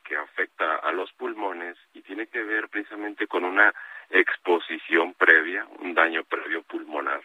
[0.04, 3.74] que afecta a los pulmones y tiene que ver precisamente con una
[4.12, 7.22] exposición previa, un daño previo pulmonar.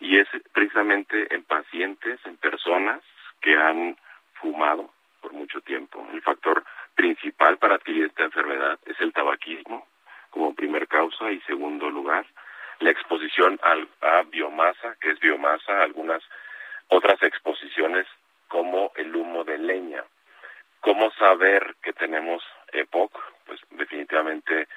[0.00, 3.00] Y es precisamente en pacientes, en personas
[3.40, 3.96] que han
[4.34, 6.06] fumado por mucho tiempo.
[6.12, 9.86] El factor principal para adquirir esta enfermedad es el tabaquismo
[10.30, 12.26] como primer causa y segundo lugar
[12.80, 16.22] la exposición a biomasa, que es biomasa, algunas
[16.88, 18.06] otras exposiciones
[18.48, 20.04] como el humo de leña.
[20.80, 23.18] ¿Cómo saber que tenemos EPOC?
[23.46, 24.68] Pues definitivamente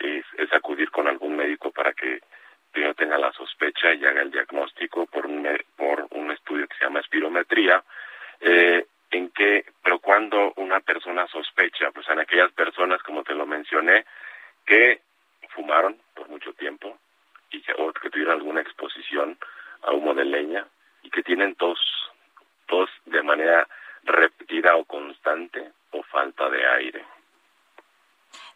[0.00, 2.20] es, acudir con algún médico para que
[2.72, 6.84] primero tenga la sospecha y haga el diagnóstico por un, por un estudio que se
[6.84, 7.82] llama espirometría,
[8.40, 13.44] eh, en que, pero cuando una persona sospecha, pues en aquellas personas, como te lo
[13.46, 14.04] mencioné,
[14.64, 15.00] que
[15.50, 16.98] fumaron por mucho tiempo
[17.50, 19.36] y que, o que tuvieron alguna exposición
[19.82, 20.66] a humo de leña
[21.02, 21.78] y que tienen tos,
[22.66, 23.66] tos de manera
[24.04, 27.04] repetida o constante o falta de aire.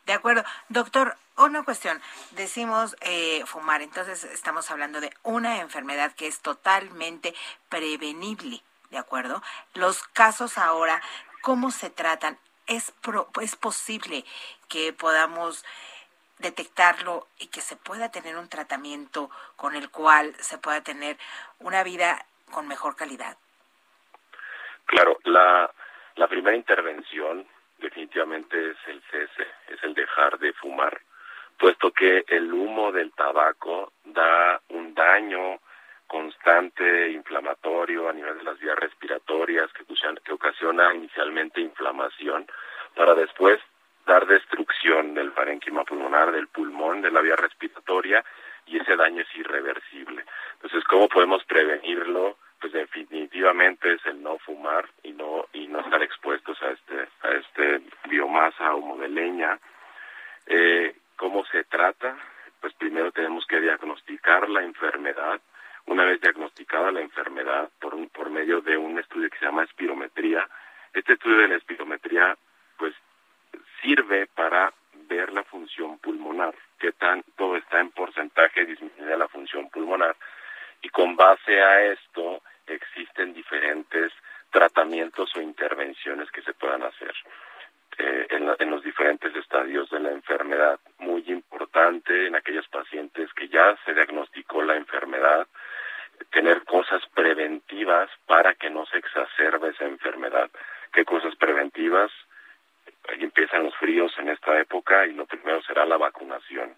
[0.06, 0.44] De acuerdo.
[0.68, 2.00] Doctor, una cuestión.
[2.32, 7.34] Decimos eh, fumar, entonces estamos hablando de una enfermedad que es totalmente
[7.68, 9.42] prevenible, ¿de acuerdo?
[9.74, 11.02] Los casos ahora,
[11.42, 12.38] ¿cómo se tratan?
[12.66, 12.92] ¿Es,
[13.40, 14.24] es posible
[14.68, 15.64] que podamos
[16.38, 21.18] detectarlo y que se pueda tener un tratamiento con el cual se pueda tener
[21.58, 23.36] una vida con mejor calidad?
[24.86, 25.70] Claro, la,
[26.16, 27.46] la primera intervención
[27.78, 31.00] definitivamente es el cese, es el dejar de fumar,
[31.58, 35.60] puesto que el humo del tabaco da un daño
[36.06, 42.46] constante inflamatorio a nivel de las vías respiratorias que, ocasiona inicialmente inflamación
[42.94, 43.58] para después
[44.06, 48.24] dar destrucción del parénquima pulmonar, del pulmón, de la vía respiratoria
[48.66, 50.24] y ese daño es irreversible.
[50.54, 52.36] Entonces, ¿cómo podemos prevenirlo?
[52.64, 57.32] Pues definitivamente es el no fumar y no y no estar expuestos a este a
[57.32, 59.58] este biomasa humo de leña
[60.46, 62.16] eh, cómo se trata
[62.62, 65.42] pues primero tenemos que diagnosticar la enfermedad.
[65.84, 70.48] Una vez diagnosticada la enfermedad por por medio de un estudio que se llama espirometría
[70.94, 72.34] este estudio de la espirometría
[72.78, 72.94] pues
[73.82, 74.72] sirve para
[75.06, 80.16] ver la función pulmonar que tanto está en porcentaje disminuye la función pulmonar.
[80.80, 84.12] Y con base a esto existen diferentes
[84.50, 87.12] tratamientos o intervenciones que se puedan hacer
[87.98, 90.78] eh, en, los diferentes estadios de la enfermedad.
[90.98, 95.46] Muy importante en aquellos pacientes que ya se diagnosticó la enfermedad,
[96.30, 100.50] tener cosas preventivas para que no se exacerbe esa enfermedad.
[100.92, 102.10] ¿Qué cosas preventivas?
[103.18, 106.74] Empiezan los fríos en esta época y lo primero será la vacunación.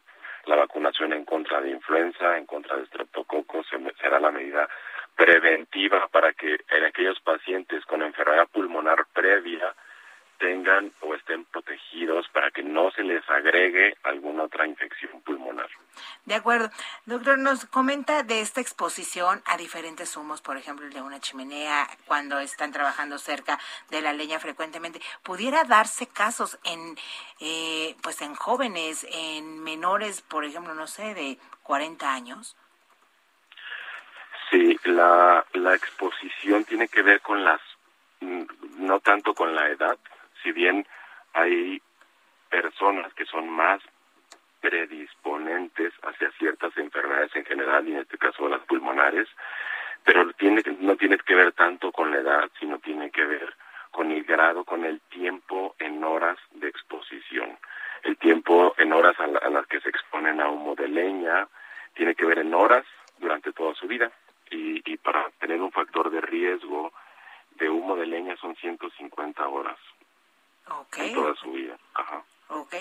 [0.46, 3.66] La vacunación en contra de influenza, en contra de estreptococos,
[4.00, 4.68] será la medida
[5.16, 9.74] preventiva para que en aquellos pacientes con enfermedad pulmonar previa
[10.38, 15.68] tengan o estén protegidos para que no se les agregue alguna otra infección pulmonar.
[16.26, 16.70] De acuerdo.
[17.06, 21.88] Doctor, nos comenta de esta exposición a diferentes humos, por ejemplo, el de una chimenea,
[22.04, 23.58] cuando están trabajando cerca
[23.90, 25.00] de la leña frecuentemente.
[25.22, 26.96] ¿Pudiera darse casos en,
[27.40, 32.56] eh, pues en jóvenes, en menores, por ejemplo, no sé, de 40 años?
[34.50, 37.60] Sí, la, la exposición tiene que ver con las,
[38.20, 38.44] mm,
[38.78, 39.98] no tanto con la edad,
[40.42, 40.86] si bien
[41.32, 41.82] hay
[42.48, 43.82] personas que son más
[44.60, 49.28] predisponentes hacia ciertas enfermedades en general y en este caso las pulmonares,
[50.04, 53.52] pero tiene, no tiene que ver tanto con la edad, sino tiene que ver
[53.90, 57.58] con el grado, con el tiempo en horas de exposición.
[58.04, 61.48] El tiempo en horas a, las que se exponen a humo de leña
[61.94, 62.84] tiene que ver en horas
[63.18, 64.12] durante toda su vida
[64.50, 66.92] y, y para tener un factor de riesgo
[67.52, 69.78] de humo de leña son 150 horas
[70.68, 71.08] okay.
[71.08, 71.78] en toda su vida.
[71.94, 72.24] Ajá.
[72.48, 72.74] Ok.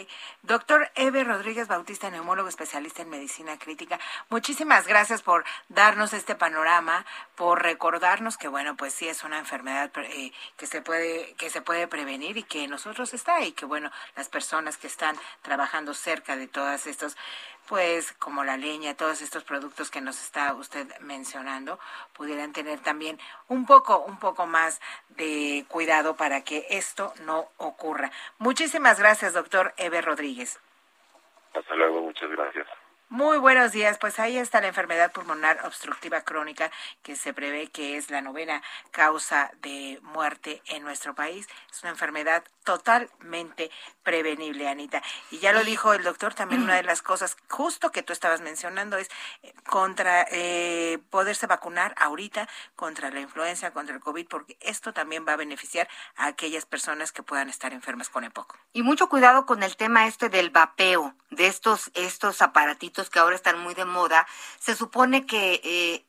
[0.44, 4.00] Doctor Eve Rodríguez Bautista, neumólogo especialista en medicina crítica,
[4.30, 7.04] muchísimas gracias por darnos este panorama,
[7.36, 11.64] por recordarnos que, bueno, pues sí es una enfermedad eh, que, se puede, que se
[11.64, 16.36] puede prevenir y que nosotros está y que, bueno, las personas que están trabajando cerca
[16.36, 17.18] de todas estos
[17.68, 21.80] pues como la leña, todos estos productos que nos está usted mencionando,
[22.14, 28.12] pudieran tener también un poco, un poco más de cuidado para que esto no ocurra.
[28.38, 30.60] Muchísimas gracias, doctor Eber Rodríguez.
[31.54, 32.68] Hasta luego, muchas gracias.
[33.10, 34.00] Muy buenos días.
[34.00, 36.72] Pues ahí está la enfermedad pulmonar obstructiva crónica
[37.04, 41.48] que se prevé que es la novena causa de muerte en nuestro país.
[41.72, 43.70] Es una enfermedad totalmente
[44.02, 45.04] prevenible, Anita.
[45.30, 48.42] Y ya lo dijo el doctor, también una de las cosas justo que tú estabas
[48.42, 49.08] mencionando es
[49.44, 55.26] eh, contra eh, poderse vacunar ahorita contra la influenza, contra el COVID, porque esto también
[55.28, 58.58] va a beneficiar a aquellas personas que puedan estar enfermas con EPOC.
[58.74, 63.36] Y mucho cuidado con el tema este del vapeo, de estos, estos aparatitos que ahora
[63.36, 64.28] están muy de moda.
[64.60, 65.62] Se supone que...
[65.64, 66.06] Eh,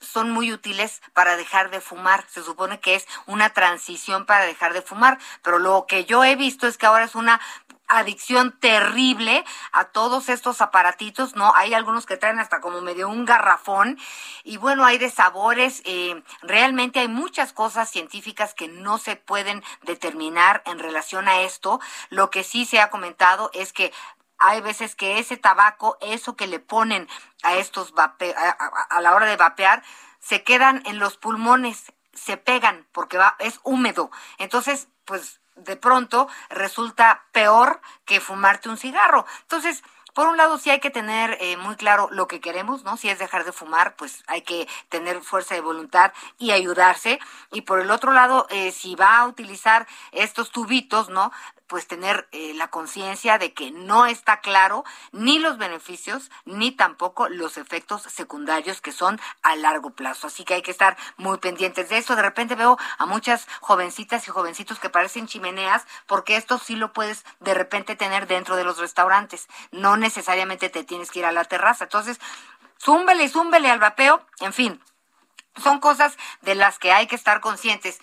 [0.00, 2.24] son muy útiles para dejar de fumar.
[2.28, 6.36] Se supone que es una transición para dejar de fumar, pero lo que yo he
[6.36, 7.40] visto es que ahora es una
[7.88, 11.52] adicción terrible a todos estos aparatitos, ¿no?
[11.56, 13.98] Hay algunos que traen hasta como medio un garrafón
[14.44, 19.64] y bueno, hay de sabores, eh, realmente hay muchas cosas científicas que no se pueden
[19.82, 21.80] determinar en relación a esto.
[22.10, 23.90] Lo que sí se ha comentado es que
[24.38, 27.08] hay veces que ese tabaco, eso que le ponen
[27.42, 29.82] a estos vape a, la hora de vapear,
[30.20, 34.10] se quedan en los pulmones, se pegan porque va, es húmedo.
[34.38, 39.26] Entonces, pues de pronto resulta peor que fumarte un cigarro.
[39.42, 39.82] Entonces,
[40.14, 42.96] por un lado sí hay que tener eh, muy claro lo que queremos, ¿no?
[42.96, 47.20] Si es dejar de fumar, pues hay que tener fuerza de voluntad y ayudarse.
[47.52, 51.30] Y por el otro lado, eh, si va a utilizar estos tubitos, ¿no?
[51.68, 57.28] Pues tener eh, la conciencia de que no está claro ni los beneficios ni tampoco
[57.28, 60.26] los efectos secundarios que son a largo plazo.
[60.26, 62.16] Así que hay que estar muy pendientes de eso.
[62.16, 66.92] De repente veo a muchas jovencitas y jovencitos que parecen chimeneas porque esto sí lo
[66.92, 69.46] puedes de repente tener dentro de los restaurantes.
[69.70, 71.84] No necesariamente te tienes que ir a la terraza.
[71.84, 72.18] Entonces,
[72.80, 74.24] zúmbele, zúmbele al vapeo.
[74.40, 74.80] En fin,
[75.62, 78.00] son cosas de las que hay que estar conscientes.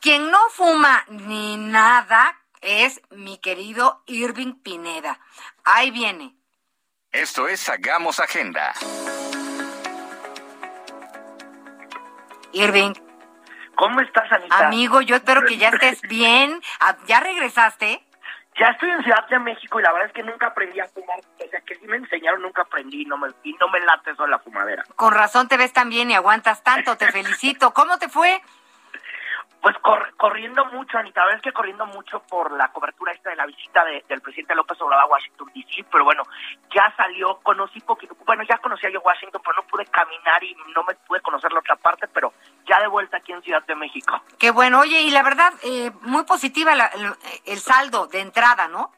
[0.00, 5.20] Quien no fuma ni nada, es mi querido Irving Pineda.
[5.64, 6.34] Ahí viene.
[7.12, 8.74] Esto es Hagamos Agenda.
[12.52, 12.92] Irving.
[13.76, 14.66] ¿Cómo estás, Anita?
[14.66, 16.60] Amigo, yo espero que ya estés bien.
[16.80, 18.02] Ah, ¿Ya regresaste?
[18.58, 21.20] Ya estoy en Ciudad de México y la verdad es que nunca aprendí a fumar.
[21.20, 24.10] O sea, que sí me enseñaron, nunca aprendí y no me, y no me late
[24.10, 24.82] eso la fumadera.
[24.96, 26.96] Con razón te ves tan bien y aguantas tanto.
[26.96, 27.72] Te felicito.
[27.74, 28.42] ¿Cómo te fue?
[29.60, 29.76] Pues
[30.16, 34.20] corriendo mucho, Anita, es que corriendo mucho por la cobertura esta de la visita del
[34.20, 36.22] presidente López Obrador a Washington DC, pero bueno,
[36.72, 40.84] ya salió, conocí poquito, bueno, ya conocía yo Washington, pero no pude caminar y no
[40.84, 42.32] me pude conocer la otra parte, pero
[42.64, 44.22] ya de vuelta aquí en Ciudad de México.
[44.38, 46.72] Qué bueno, oye, y la verdad, eh, muy positiva
[47.44, 48.92] el, saldo de entrada, ¿no?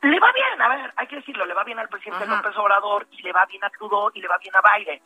[0.00, 3.06] Le va bien, a ver, hay que decirlo, le va bien al presidente López Obrador
[3.10, 5.00] y le va bien a Trudeau y le va bien a Biden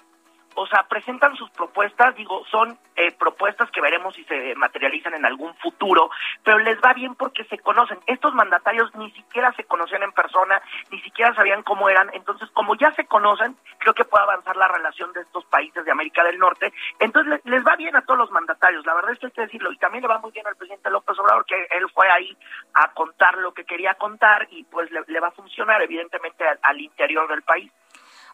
[0.58, 5.24] o sea, presentan sus propuestas, digo, son eh, propuestas que veremos si se materializan en
[5.24, 6.10] algún futuro,
[6.42, 8.00] pero les va bien porque se conocen.
[8.06, 12.74] Estos mandatarios ni siquiera se conocían en persona, ni siquiera sabían cómo eran, entonces como
[12.74, 16.40] ya se conocen, creo que puede avanzar la relación de estos países de América del
[16.40, 19.42] Norte, entonces les, va bien a todos los mandatarios, la verdad es que hay que
[19.42, 22.36] decirlo, y también le va muy bien al presidente López Obrador, que él fue ahí
[22.74, 27.28] a contar lo que quería contar y pues le, va a funcionar evidentemente al interior
[27.28, 27.70] del país.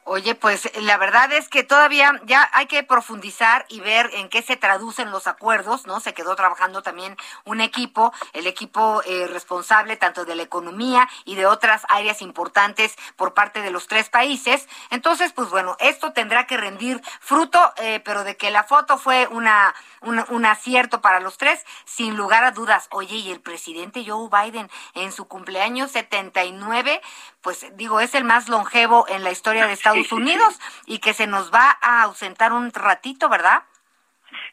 [0.07, 4.43] Oye, pues la verdad es que todavía ya hay que profundizar y ver en qué
[4.43, 5.99] se traducen los acuerdos, ¿no?
[5.99, 11.37] Se quedó trabajando también un equipo, el equipo eh, responsable tanto de la economía y
[11.37, 14.69] de otras áreas importantes por parte de los tres países.
[14.91, 19.27] Entonces, pues bueno, esto tendrá que rendir fruto, eh, pero de que la foto fue
[19.29, 22.89] una, un acierto para los tres, sin lugar a dudas.
[22.91, 27.01] Oye, y el presidente Joe Biden en su cumpleaños 79,
[27.41, 31.15] pues digo, es el más longevo en la historia de Estados Estados Unidos y que
[31.15, 33.63] se nos va a ausentar un ratito, ¿verdad?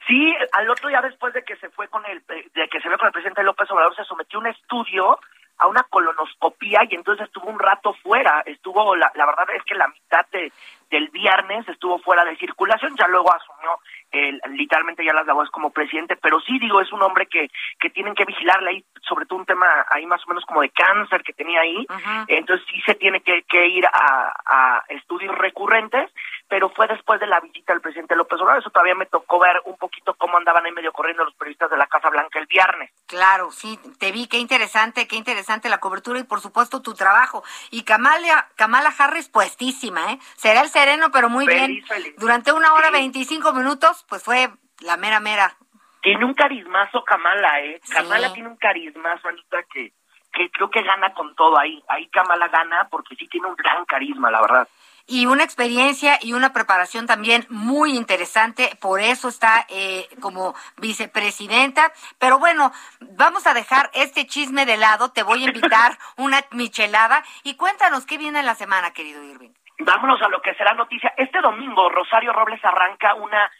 [0.07, 2.97] Sí, al otro día después de que se fue con el de que se ve
[2.97, 5.19] con el presidente López Obrador se sometió a un estudio
[5.61, 9.75] a una colonoscopía y entonces estuvo un rato fuera, estuvo la, la verdad es que
[9.75, 10.51] la mitad de,
[10.89, 13.77] del viernes estuvo fuera de circulación, ya luego asumió
[14.11, 17.49] el, literalmente ya las labores como presidente, pero sí digo, es un hombre que,
[17.79, 20.69] que tienen que vigilarle ahí, sobre todo un tema ahí más o menos como de
[20.69, 21.85] cáncer que tenía ahí,
[22.27, 26.11] entonces sí se tiene que, que ir a, a estudios recurrentes,
[26.51, 29.61] pero fue después de la visita del presidente López Obrador, eso todavía me tocó ver
[29.63, 32.91] un poquito cómo andaban ahí medio corriendo los periodistas de la Casa Blanca el viernes.
[33.07, 37.41] Claro, sí, te vi, qué interesante, qué interesante la cobertura y por supuesto tu trabajo.
[37.69, 40.19] Y Kamala, Kamala Harris puestísima, ¿eh?
[40.35, 41.85] Será el sereno, pero muy bien.
[42.17, 44.49] Durante una hora veinticinco minutos, pues fue
[44.81, 45.55] la mera mera.
[46.01, 47.79] Tiene un carismazo Kamala, ¿eh?
[47.93, 49.93] Kamala tiene un carismazo, Anita, que,
[50.33, 51.81] que creo que gana con todo ahí.
[51.87, 54.67] Ahí Kamala gana porque sí tiene un gran carisma, la verdad
[55.07, 58.77] y una experiencia y una preparación también muy interesante.
[58.79, 61.91] Por eso está eh, como vicepresidenta.
[62.19, 65.11] Pero bueno, vamos a dejar este chisme de lado.
[65.11, 69.51] Te voy a invitar una michelada y cuéntanos qué viene en la semana, querido Irving.
[69.79, 71.11] Vámonos a lo que será noticia.
[71.17, 73.51] Este domingo Rosario Robles arranca una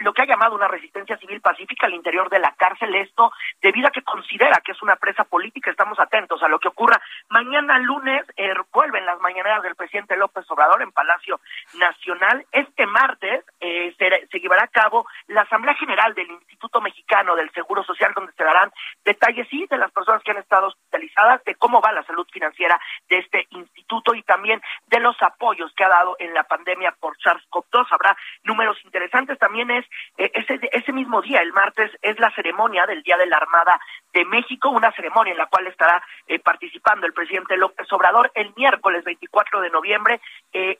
[0.00, 3.88] lo que ha llamado una resistencia civil pacífica al interior de la cárcel, esto debido
[3.88, 5.70] a que considera que es una presa política.
[5.70, 7.00] Estamos atentos a lo que ocurra.
[7.28, 11.40] Mañana lunes eh, vuelven las mañaneras del presidente López Obrador en Palacio
[11.78, 12.44] Nacional.
[12.52, 17.50] Este martes eh, se, se, llevará a cabo la Asamblea General del Instituto Mexicano del
[17.52, 18.70] Seguro Social, donde se darán
[19.04, 22.80] detalles sí de las personas que han estado hospitalizadas, de cómo va la salud financiera
[23.08, 27.16] de este instituto y también de los apoyos que ha dado en la pandemia por
[27.18, 27.86] SARS-CoV-2.
[27.90, 29.84] Habrá números interesantes también es
[30.18, 33.80] eh, ese, ese mismo día, el martes, es la ceremonia del Día de la Armada
[34.12, 38.52] de México, una ceremonia en la cual estará eh, participando el presidente López Obrador el
[38.56, 40.20] miércoles 24 de noviembre.
[40.52, 40.78] Eh,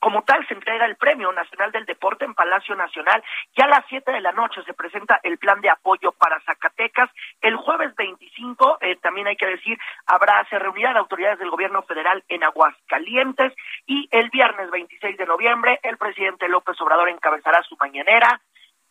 [0.00, 3.22] como tal, se entrega el Premio Nacional del Deporte en Palacio Nacional.
[3.56, 7.10] Ya a las 7 de la noche se presenta el plan de apoyo para Zacatecas.
[7.40, 12.22] El jueves 25, eh, también hay que decir, habrá, se reunirán autoridades del gobierno federal
[12.28, 13.52] en Aguascalientes.
[13.86, 18.40] Y el viernes 26 de noviembre, el presidente López Obrador encabezará su mañanera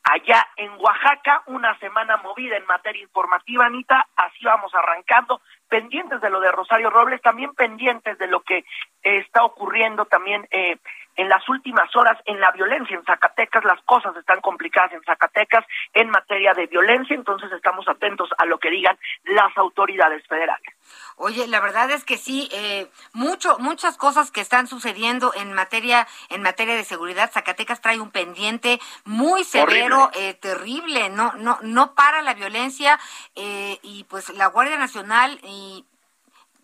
[0.03, 5.41] allá en Oaxaca, una semana movida en materia informativa, Anita, así vamos arrancando,
[5.73, 8.63] pendientes de lo de Rosario Robles, también pendientes de lo que
[9.01, 10.77] está ocurriendo también eh,
[11.15, 15.65] en las últimas horas en la violencia en Zacatecas, las cosas están complicadas en Zacatecas
[15.95, 20.75] en materia de violencia, entonces estamos atentos a lo que digan las autoridades federales.
[21.15, 26.07] Oye, la verdad es que sí, eh, mucho, muchas cosas que están sucediendo en materia,
[26.29, 27.31] en materia de seguridad.
[27.31, 32.99] Zacatecas trae un pendiente muy severo, eh, terrible, no, no, no para la violencia
[33.35, 35.85] eh, y pues la Guardia Nacional y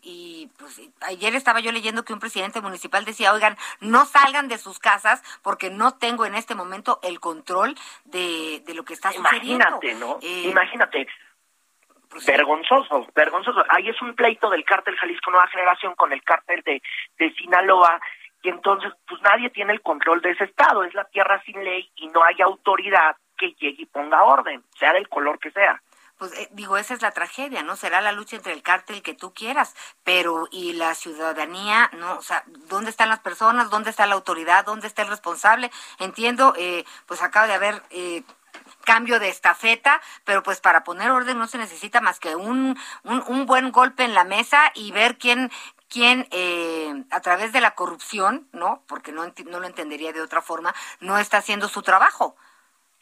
[0.01, 4.57] y pues ayer estaba yo leyendo que un presidente municipal decía, oigan, no salgan de
[4.57, 7.75] sus casas porque no tengo en este momento el control
[8.05, 9.67] de, de lo que está sucediendo.
[9.67, 10.19] Imagínate, ¿no?
[10.21, 11.07] Eh, Imagínate.
[12.25, 13.63] Vergonzoso, vergonzoso.
[13.69, 16.81] Ahí es un pleito del cártel Jalisco Nueva Generación con el cártel de,
[17.17, 18.01] de Sinaloa
[18.41, 21.91] y entonces pues nadie tiene el control de ese estado, es la tierra sin ley
[21.95, 25.81] y no hay autoridad que llegue y ponga orden, sea del color que sea
[26.19, 27.77] pues eh, digo, esa es la tragedia, ¿no?
[27.77, 32.17] Será la lucha entre el cártel que tú quieras, pero y la ciudadanía, ¿no?
[32.17, 33.69] O sea, ¿dónde están las personas?
[33.69, 34.65] ¿Dónde está la autoridad?
[34.65, 35.71] ¿Dónde está el responsable?
[35.97, 37.81] Entiendo, eh, pues acaba de haber...
[37.89, 38.23] Eh,
[38.85, 43.23] cambio de estafeta, pero pues para poner orden no se necesita más que un, un,
[43.27, 45.51] un buen golpe en la mesa y ver quién,
[45.89, 48.83] quién eh, a través de la corrupción, ¿no?
[48.87, 52.35] Porque no, no lo entendería de otra forma, no está haciendo su trabajo.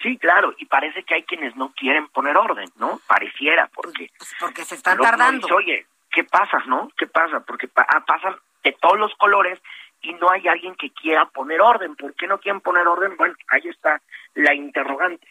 [0.01, 2.99] Sí, claro, y parece que hay quienes no quieren poner orden, ¿no?
[3.07, 4.11] Pareciera, porque...
[4.17, 5.47] Pues porque se están tardando.
[5.55, 6.89] Oye, ¿qué pasa, no?
[6.97, 7.39] ¿Qué pasa?
[7.39, 9.59] Porque ah, pasan de todos los colores
[10.01, 11.95] y no hay alguien que quiera poner orden.
[11.95, 13.17] ¿Por qué no quieren poner orden?
[13.17, 14.01] Bueno, ahí está
[14.36, 15.28] la interrogante.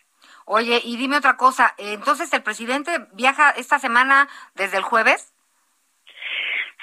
[0.49, 5.35] Oye, y dime otra cosa, entonces el presidente viaja esta semana desde el jueves?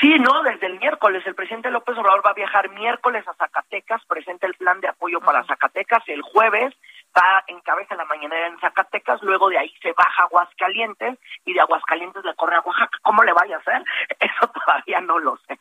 [0.02, 1.26] Sí, no, desde el miércoles.
[1.26, 5.22] El presidente López Obrador va a viajar miércoles a Zacatecas, presenta el plan de apoyo
[5.22, 6.04] para Zacatecas.
[6.08, 6.74] El jueves
[7.16, 11.54] va en cabeza la mañanera en Zacatecas, luego de ahí se baja a Aguascalientes y
[11.54, 12.98] de Aguascalientes le corre a Oaxaca.
[13.02, 13.82] ¿Cómo le vaya a hacer?
[14.20, 15.58] Eso todavía no lo sé.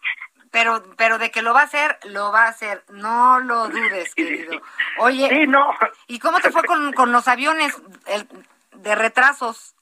[0.52, 2.84] Pero, pero de que lo va a hacer, lo va a hacer.
[2.90, 4.60] No lo dudes, querido.
[4.98, 5.74] Oye, sí, no.
[6.06, 7.74] ¿y cómo te fue con, con los aviones
[8.72, 9.74] de retrasos?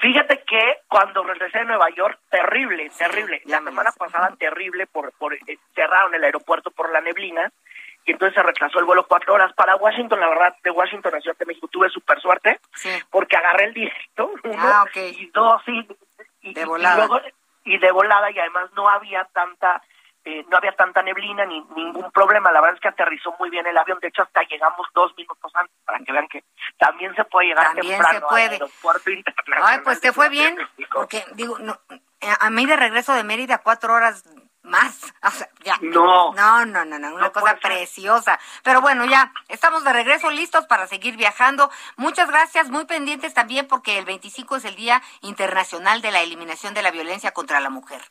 [0.00, 3.40] Fíjate que cuando regresé de Nueva York, terrible, terrible.
[3.46, 7.50] La semana pasada, terrible, por, por eh, cerraron el aeropuerto por la neblina
[8.04, 10.20] y entonces se retrasó el vuelo cuatro horas para Washington.
[10.20, 12.60] La verdad, de Washington a Ciudad de México tuve súper suerte
[13.10, 15.88] porque agarré el directo, uno ah, y dos, y,
[16.42, 17.08] y, de volada.
[17.66, 19.82] Y de volada y además no había tanta
[20.24, 22.50] eh, no había tanta neblina ni ningún problema.
[22.50, 24.00] La verdad es que aterrizó muy bien el avión.
[24.00, 26.42] De hecho, hasta llegamos dos minutos antes para que vean que
[26.78, 28.44] también se puede llegar también temprano se puede.
[28.46, 29.62] al aeropuerto internacional.
[29.64, 30.58] Ay, pues te fue bien,
[30.92, 31.78] porque digo, no,
[32.40, 34.24] a mí de regreso de Mérida cuatro horas
[34.66, 35.14] más.
[35.22, 35.76] O sea, ya.
[35.80, 36.32] No.
[36.34, 38.38] No, no, no, no, una cosa preciosa.
[38.62, 41.70] Pero bueno, ya estamos de regreso listos para seguir viajando.
[41.96, 46.74] Muchas gracias, muy pendientes también porque el 25 es el Día Internacional de la Eliminación
[46.74, 48.02] de la Violencia contra la Mujer.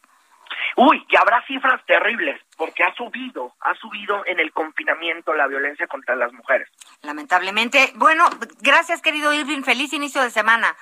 [0.78, 5.88] Uy, y habrá cifras terribles, porque ha subido, ha subido en el confinamiento la violencia
[5.88, 6.70] contra las mujeres.
[7.02, 7.94] Lamentablemente.
[7.96, 8.26] Bueno,
[8.62, 10.76] gracias querido Irving, feliz inicio de semana.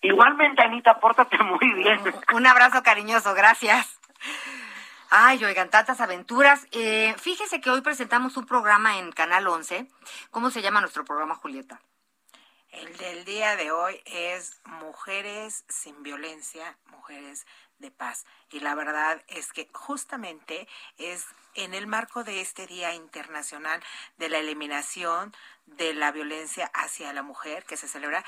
[0.00, 2.00] Igualmente, Anita, pórtate muy bien.
[2.34, 3.93] Un abrazo cariñoso, gracias.
[5.10, 6.66] Ay, oigan, tantas aventuras.
[6.72, 9.86] Eh, fíjese que hoy presentamos un programa en Canal 11.
[10.30, 11.80] ¿Cómo se llama nuestro programa, Julieta?
[12.70, 17.46] El del día de hoy es Mujeres sin violencia, mujeres
[17.78, 18.24] de paz.
[18.50, 20.66] Y la verdad es que justamente
[20.98, 23.80] es en el marco de este Día Internacional
[24.16, 25.32] de la Eliminación
[25.66, 28.24] de la Violencia hacia la Mujer, que se celebra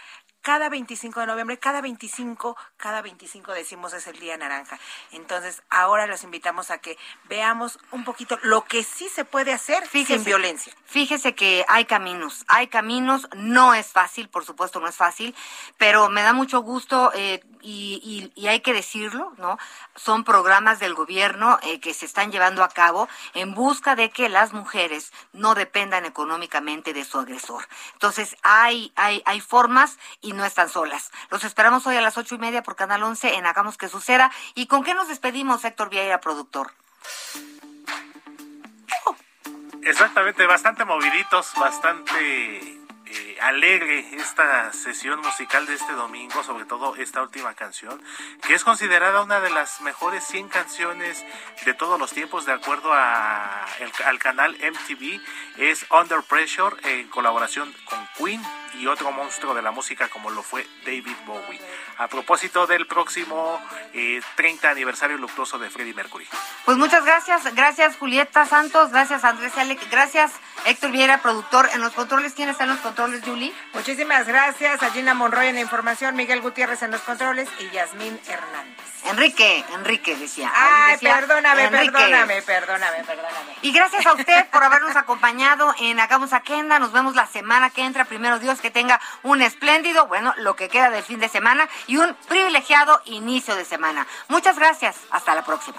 [0.47, 4.79] cada 25 de noviembre, cada 25, cada 25 decimos es el día naranja.
[5.11, 6.97] Entonces, ahora los invitamos a que
[7.29, 10.73] veamos un poquito lo que sí se puede hacer sin violencia.
[10.85, 15.35] Fíjese que hay caminos, hay caminos, no es fácil, por supuesto no es fácil,
[15.79, 19.59] pero me da mucho gusto eh, y, hay que decirlo, ¿no?
[19.97, 24.29] Son programas del gobierno eh, que se están llevando a cabo en busca de que
[24.29, 27.67] las mujeres no dependan económicamente de su agresor.
[27.95, 31.11] Entonces, hay, hay, hay formas y no están solas.
[31.31, 34.31] Los esperamos hoy a las ocho y media por Canal 11 en Hagamos que Suceda.
[34.55, 36.73] ¿Y con qué nos despedimos, Héctor Vieira, productor?
[39.83, 42.77] Exactamente, bastante moviditos, bastante
[43.07, 48.03] eh, alegre esta sesión musical de este domingo, sobre todo esta última canción,
[48.45, 51.25] que es considerada una de las mejores 100 canciones
[51.65, 53.65] de todos los tiempos, de acuerdo a
[54.05, 55.21] al canal MTV,
[55.59, 58.43] es Under Pressure en colaboración con Queen
[58.79, 61.61] y otro monstruo de la música como lo fue David Bowie.
[61.99, 63.61] A propósito del próximo
[64.37, 66.27] 30 eh, aniversario luctuoso de Freddie Mercury.
[66.65, 70.33] Pues muchas gracias, gracias Julieta Santos, gracias Andrés Alec, gracias
[70.67, 71.69] Héctor Viera, productor.
[71.75, 73.53] En los controles, ¿quién está en los controles, Julie?
[73.73, 78.19] Muchísimas gracias a Gina Monroy en la información, Miguel Gutiérrez en los controles y Yasmín
[78.27, 78.97] Hernández.
[79.11, 80.51] Enrique, Enrique decía.
[80.55, 83.57] Ay, perdóname, perdóname, perdóname, perdóname.
[83.63, 86.79] Y gracias a usted por habernos acompañado en Hagamos Agenda.
[86.79, 88.05] Nos vemos la semana que entra.
[88.05, 91.99] Primero Dios, que tenga un espléndido, bueno, lo que queda del fin de semana y
[91.99, 94.09] un privilegiado inicio de semana.
[94.27, 94.97] Muchas gracias.
[95.13, 95.79] Hasta la próxima.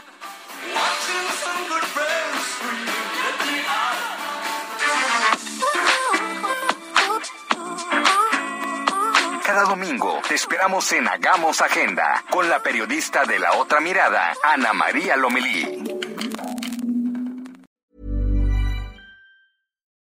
[9.45, 14.71] Cada domingo te esperamos en Hagamos Agenda con la periodista de la otra mirada, Ana
[14.71, 15.83] María Lomelí.